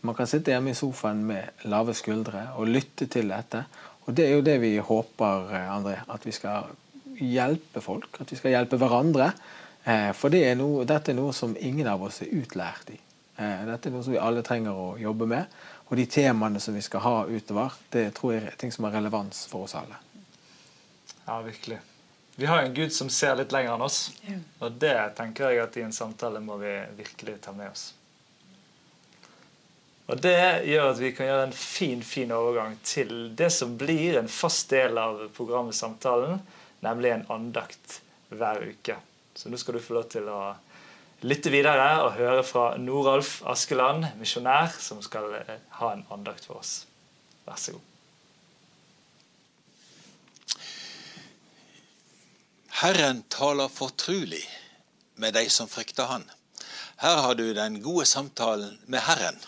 [0.07, 3.63] Man kan sitte hjemme i sofaen med lave skuldre og lytte til dette.
[4.05, 6.69] Og det er jo det vi håper, André, at vi skal
[7.19, 8.21] hjelpe folk.
[8.21, 9.31] At vi skal hjelpe hverandre.
[9.83, 12.99] Eh, for det er noe, dette er noe som ingen av oss er utlært i.
[13.37, 15.59] Eh, dette er noe som vi alle trenger å jobbe med.
[15.87, 18.97] Og de temaene som vi skal ha utover, det tror jeg er ting som har
[18.99, 19.99] relevans for oss alle.
[21.25, 21.79] Ja, virkelig.
[22.35, 24.01] Vi har en Gud som ser litt lenger enn oss.
[24.59, 27.93] Og det tenker jeg at i en samtale må vi virkelig ta med oss.
[30.07, 34.19] Og Det gjør at vi kan gjøre en fin fin overgang til det som blir
[34.19, 36.39] en fast del av programmet Samtalen,
[36.79, 37.97] nemlig en andakt
[38.29, 38.95] hver uke.
[39.35, 40.39] Så nå skal du få lov til å
[41.25, 46.61] lytte videre og høre fra Noralf Askeland, misjonær, som skal eh, ha en andakt for
[46.61, 46.83] oss.
[47.47, 47.85] Vær så god.
[52.77, 54.43] Herren taler fortrulig
[55.17, 56.27] med de som frykter Han.
[57.01, 59.39] Her har du den gode samtalen med Herren.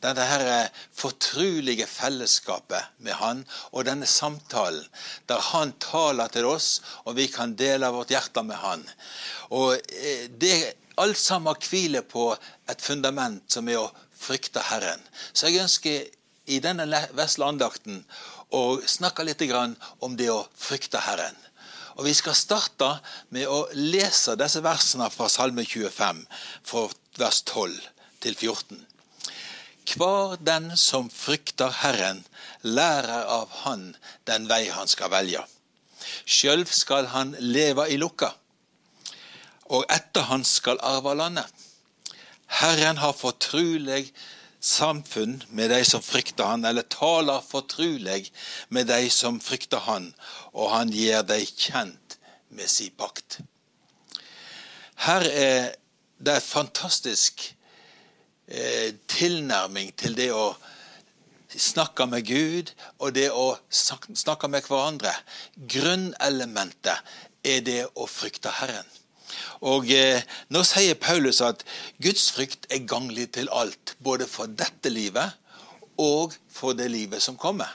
[0.00, 3.42] Dette her fortrulige fellesskapet med Han
[3.72, 4.86] og denne samtalen
[5.28, 8.86] der Han taler til oss, og vi kan dele vårt hjerte med Han.
[9.50, 10.56] Og eh, det
[11.00, 12.30] alt sammen hviler på
[12.68, 13.90] et fundament som er å
[14.20, 15.00] frykte Herren.
[15.32, 16.08] Så jeg ønsker
[16.50, 16.86] i denne
[17.16, 18.02] vesle andakten
[18.56, 19.42] å snakke litt
[20.00, 21.36] om det å frykte Herren.
[21.96, 22.90] Og Vi skal starte
[23.28, 26.24] med å lese disse versene fra Salme 25,
[26.64, 26.86] fra
[27.18, 27.76] vers 12
[28.24, 28.86] til 14.
[29.90, 32.24] Hver den som frykter Herren,
[32.62, 35.42] lærer av Han den vei han skal velge.
[36.24, 38.32] Sjøl skal han leve i lukka
[39.70, 41.46] og etter han skal arve landet.
[42.60, 44.10] Herren har fortrulig
[44.60, 48.32] samfunn med de som frykter han, eller taler fortrulig
[48.68, 50.10] med de som frykter han,
[50.52, 52.18] og han gjør dem kjent
[52.50, 53.40] med sin pakt.
[55.06, 55.70] Her er
[56.20, 57.46] det en fantastisk
[58.46, 60.50] eh, tilnærming til det å
[61.56, 65.14] snakke med Gud og det å snakke med hverandre.
[65.56, 67.14] Grunnelementet
[67.46, 68.99] er det å frykte Herren.
[69.66, 71.64] Og eh, Nå sier Paulus at
[72.02, 75.36] Guds frykt er ganglig til alt, både for dette livet
[76.00, 77.68] og for det livet som kommer.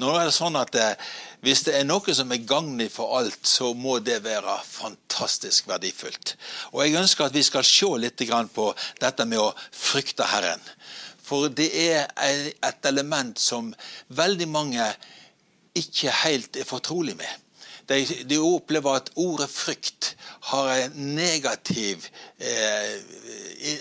[0.00, 1.10] Nå er det sånn at eh,
[1.44, 6.34] Hvis det er noe som er ganglig for alt, så må det være fantastisk verdifullt.
[6.72, 8.20] Og Jeg ønsker at vi skal se litt
[8.54, 8.66] på
[9.00, 10.60] dette med å frykte Herren.
[11.24, 12.10] For det er
[12.66, 13.72] et element som
[14.08, 14.84] veldig mange
[15.78, 17.30] ikke helt er fortrolig med.
[17.90, 20.12] De, de opplever at ordet frykt
[20.52, 22.06] har negativ,
[22.38, 22.92] eh,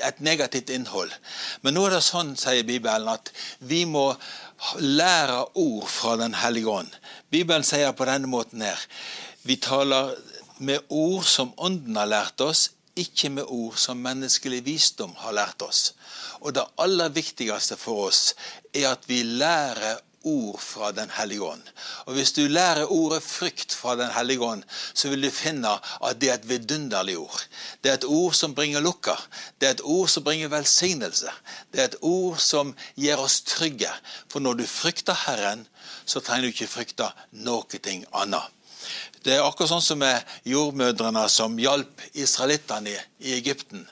[0.08, 1.14] et negativt innhold.
[1.62, 3.30] Men nå er det sånn, sier Bibelen, at
[3.60, 4.08] vi må
[4.82, 6.90] lære ord fra Den hellige ånd.
[7.30, 8.82] Bibelen sier på denne måten her
[9.48, 10.18] Vi taler
[10.60, 15.62] med ord som Ånden har lært oss, ikke med ord som menneskelig visdom har lært
[15.64, 15.94] oss.
[16.44, 18.34] Og det aller viktigste for oss
[18.74, 21.64] er at vi lærer ord fra Den hellige ånd.
[22.06, 24.64] Og Hvis du lærer ordet frykt fra Den hellige ånd,
[24.94, 25.72] så vil du finne
[26.04, 27.42] at det er et vidunderlig ord.
[27.84, 29.16] Det er et ord som bringer lukka.
[29.62, 31.32] Det er et ord som bringer velsignelse.
[31.72, 33.92] Det er et ord som gjør oss trygge.
[34.28, 35.68] For når du frykter Herren,
[36.06, 37.66] så trenger du ikke frykte noe
[38.14, 38.56] annet.
[39.24, 43.84] Det er akkurat sånn som med jordmødrene som hjalp israelittene i Egypten.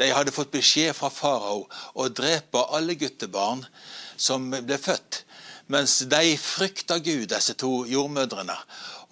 [0.00, 3.66] De hadde fått beskjed fra farao å drepe alle guttebarn
[4.16, 5.24] som ble født.
[5.70, 8.56] Mens de frykta Gud, disse to jordmødrene.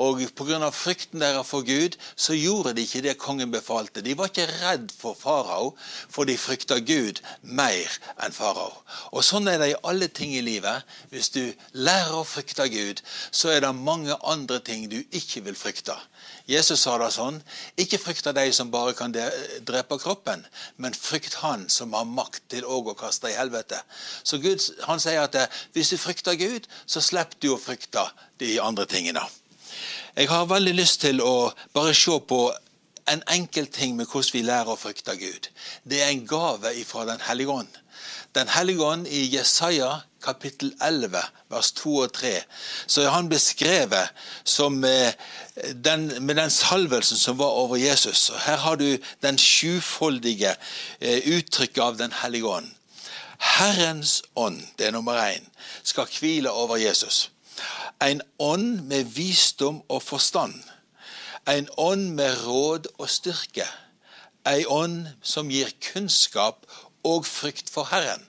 [0.03, 0.71] Og pga.
[0.71, 4.03] frykten deres for Gud, så gjorde de ikke det kongen befalte.
[4.03, 5.77] De var ikke redd for farao,
[6.11, 8.75] for de frykta Gud mer enn farao.
[9.15, 10.83] Og sånn er det i alle ting i livet.
[11.11, 15.59] Hvis du lærer å frykte Gud, så er det mange andre ting du ikke vil
[15.59, 15.95] frykte.
[16.49, 17.43] Jesus sa det sånn
[17.81, 20.45] Ikke frykt av de som bare kan drepe kroppen,
[20.77, 23.81] men frykt Han som har makt til å kaste i helvete.
[24.25, 28.07] Så Gud, han sier at eh, hvis du frykter Gud, så slipper du å frykte
[28.41, 29.25] de andre tingene.
[30.17, 32.41] Jeg har veldig lyst til å bare se på
[33.09, 35.51] en enkel ting med hvordan vi lærer å frykte Gud.
[35.85, 37.79] Det er en gave fra Den hellige ånd.
[38.35, 42.33] Den hellige ånd i Jesaja kapittel 11, vers 2 og 3,
[42.87, 44.09] så er han beskrevet
[44.45, 45.13] som eh,
[45.73, 48.31] den, med den salvelsen som var over Jesus.
[48.31, 50.55] Og her har du den sjufoldige
[51.01, 52.71] eh, uttrykket av Den hellige ånd.
[53.39, 55.45] Herrens ånd, det er nummer én,
[55.83, 57.31] skal hvile over Jesus.
[58.03, 60.55] En ånd med visdom og forstand.
[61.49, 63.67] En ånd med råd og styrke.
[64.47, 66.67] En ånd som gir kunnskap
[67.05, 68.27] og frykt for Herren.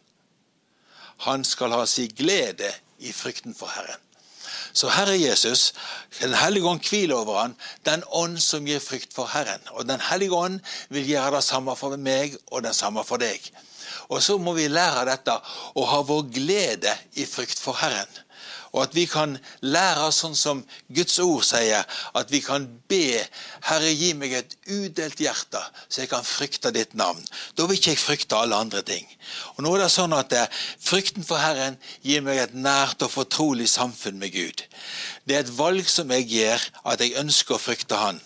[1.25, 3.99] Han skal ha sin glede i frykten for Herren.
[4.73, 5.73] Så Herre Jesus,
[6.21, 7.55] Den hellige ånd hviler over han,
[7.85, 9.61] den ånd som gir frykt for Herren.
[9.71, 10.59] Og Den hellige ånd
[10.89, 13.41] vil gjøre det samme for meg og det samme for deg.
[14.09, 15.35] Og så må vi lære dette
[15.75, 18.09] å ha vår glede i frykt for Herren.
[18.73, 20.61] Og at vi kan lære sånn som
[20.93, 23.23] Guds ord sier, at vi kan be
[23.65, 27.21] Herre, gi meg et udelt hjerte, så jeg kan frykte ditt navn.
[27.57, 29.07] Da vil ikke jeg frykte alle andre ting.
[29.57, 30.47] Og nå er det sånn at eh,
[30.79, 34.63] Frykten for Herren gir meg et nært og fortrolig samfunn med Gud.
[35.25, 38.21] Det er et valg som jeg gjør, at jeg ønsker å frykte Han.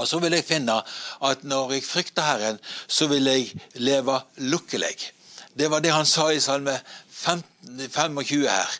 [0.00, 0.78] Og så vil jeg finne
[1.22, 4.96] at når jeg frykter Herren, så vil jeg leve lukkelig.
[5.54, 6.78] Det var det han sa i Salme
[7.12, 8.78] 25 her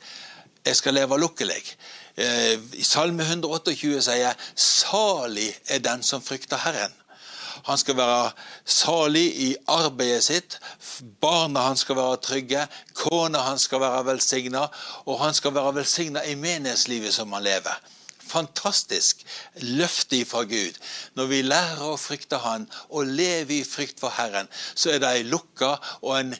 [0.64, 1.62] jeg skal leve lukkelig.
[2.16, 7.02] Eh, I Salme 128 sier jeg 'salig er den som frykter Herren'.
[7.64, 8.30] Han skal være
[8.64, 10.58] salig i arbeidet sitt.
[11.20, 12.66] Barna hans skal være trygge.
[12.94, 14.66] Kona hans skal være velsigna.
[15.06, 17.78] Og han skal være velsigna i menighetslivet som han lever.
[18.32, 19.22] Fantastisk
[19.60, 20.78] løfte fra Gud.
[21.14, 25.10] Når vi lærer å frykte Han og leve i frykt for Herren, så er det
[25.10, 26.34] ei lukka og en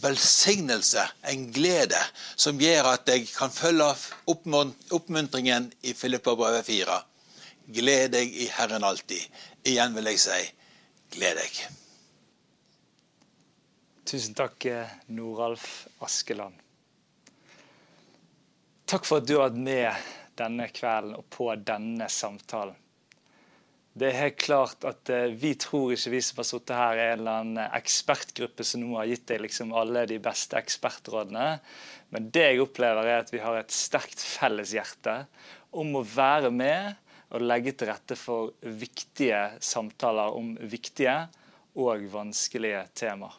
[0.00, 2.00] velsignelse, en glede,
[2.36, 3.90] som gjør at jeg kan følge
[4.30, 6.98] oppmuntringen i Filippa brevet 4.
[7.76, 9.22] Gled deg i Herren alltid.
[9.68, 10.40] Igjen vil jeg si
[11.14, 11.60] gled deg.
[14.08, 14.66] Tusen takk,
[15.14, 16.56] Noralf Askeland.
[18.88, 22.76] Takk for at du har vært med denne kvelden og på denne samtalen.
[23.92, 27.12] Det er helt klart at eh, Vi tror ikke vi som har sittet her, er
[27.12, 31.48] en eller annen ekspertgruppe som nå har gitt deg liksom alle de beste ekspertrådene.
[32.12, 35.22] Men det jeg opplever er at vi har et sterkt felleshjerte
[35.76, 36.96] om å være med
[37.32, 41.16] og legge til rette for viktige samtaler om viktige
[41.80, 43.36] og vanskelige temaer.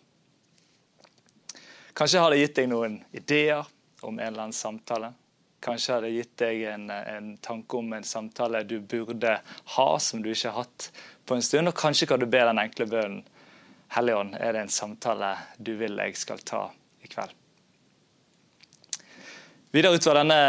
[1.93, 3.67] Kanskje har det gitt deg noen ideer
[4.01, 5.11] om en eller annen samtale.
[5.63, 9.37] Kanskje hadde gitt deg en, en, tanke om en samtale du burde
[9.75, 10.89] ha, som du ikke har hatt
[11.25, 11.71] på en stund.
[11.71, 13.23] Og kanskje kan du be den enkle bønnen
[13.93, 16.63] Helligånd, er det en samtale du vil jeg skal ta
[17.05, 17.35] i kveld?
[19.73, 20.39] Videre utover denne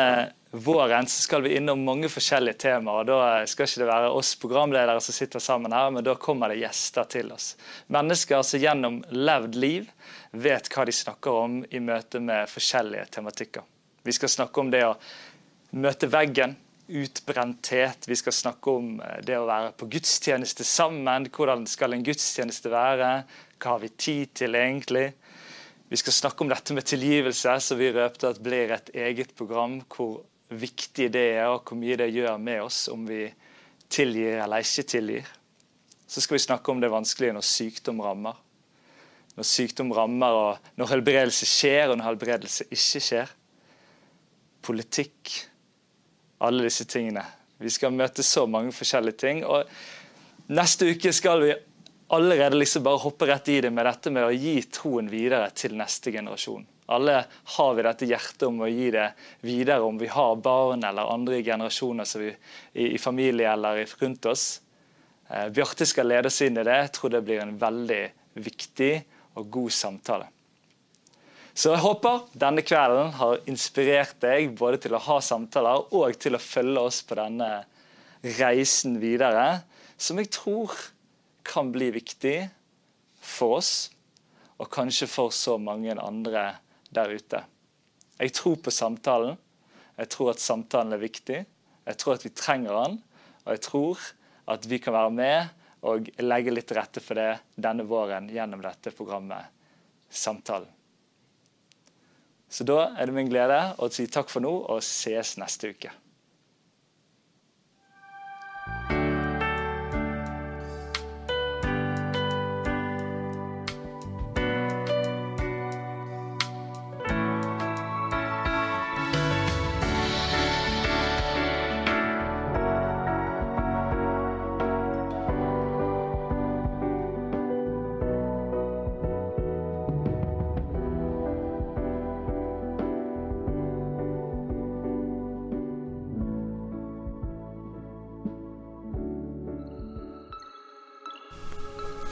[0.55, 3.05] våren skal vi innom mange forskjellige temaer.
[3.05, 6.63] Da skal ikke det være oss programledere som sitter sammen her, men da kommer det
[6.63, 7.53] gjester til oss.
[7.93, 9.93] Mennesker som gjennom levd liv
[10.31, 13.65] vet hva de snakker om i møte med forskjellige tematikker.
[14.05, 14.97] Vi skal snakke om det å
[15.81, 16.59] møte veggen,
[16.93, 18.05] utbrenthet.
[18.05, 21.31] Vi skal snakke om eh, det å være på gudstjeneste sammen.
[21.33, 23.13] Hvordan skal en gudstjeneste være?
[23.57, 25.07] Hva har vi tid til egentlig?
[25.89, 29.79] Vi skal snakke om dette med tilgivelse, så vi røpte at blir et eget program.
[29.89, 30.21] Hvor
[30.53, 33.23] viktig det er, og hvor mye det gjør med oss om vi
[33.89, 35.31] tilgir eller ikke tilgir.
[36.05, 38.37] Så skal vi snakke om det vanskelige når sykdom rammer.
[39.35, 43.33] Når sykdom rammer, og når helbredelse skjer, og når helbredelse ikke skjer
[44.65, 45.35] politikk,
[46.45, 47.25] alle disse tingene.
[47.61, 49.45] Vi skal møte så mange forskjellige ting.
[49.45, 49.69] og
[50.53, 51.55] Neste uke skal vi
[52.15, 55.77] allerede liksom bare hoppe rett i det med dette med å gi troen videre til
[55.79, 56.67] neste generasjon.
[56.93, 57.23] Alle
[57.57, 59.07] har vi dette hjertet om å gi det
[59.41, 62.29] videre, om vi har barn eller andre generasjoner vi,
[62.75, 64.45] i, i, familie eller rundt oss.
[65.31, 66.77] Eh, Bjarte skal lede oss inn i det.
[66.83, 68.03] Jeg tror det blir en veldig
[68.37, 68.93] viktig
[69.41, 70.29] og god samtale.
[71.55, 76.35] Så jeg håper denne kvelden har inspirert deg både til å ha samtaler og til
[76.35, 77.51] å følge oss på denne
[78.41, 79.63] reisen videre,
[79.95, 80.75] som jeg tror
[81.47, 82.37] kan bli viktig
[83.23, 83.73] for oss,
[84.59, 86.45] og kanskje for så mange andre
[86.91, 87.45] der ute.
[88.19, 89.39] Jeg tror på samtalen.
[89.95, 91.41] Jeg tror at samtalen er viktig.
[91.87, 92.99] Jeg tror at vi trenger den,
[93.45, 94.07] og jeg tror
[94.51, 98.63] at vi kan være med og legge litt til rette for det denne våren gjennom
[98.65, 99.53] dette programmet
[100.15, 100.74] Samtalen.
[102.55, 105.91] Så da er det min glede å si takk for nå og ses neste uke.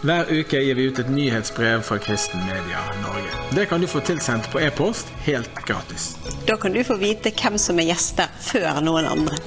[0.03, 3.30] Hver uke gir vi ut et nyhetsbrev fra Kristen Media Norge.
[3.55, 6.16] Det kan du få tilsendt på e-post helt gratis.
[6.46, 9.38] Da kan du få vite hvem som er gjester før noen andre.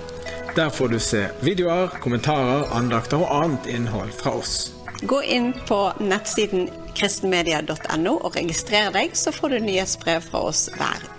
[0.56, 4.72] Der får du se videoer, kommentarer, andakter og annet innhold fra oss.
[5.04, 11.04] Gå inn på nettsiden kristenmedia.no og registrer deg, så får du nyhetsbrev fra oss hver
[11.04, 11.15] uke.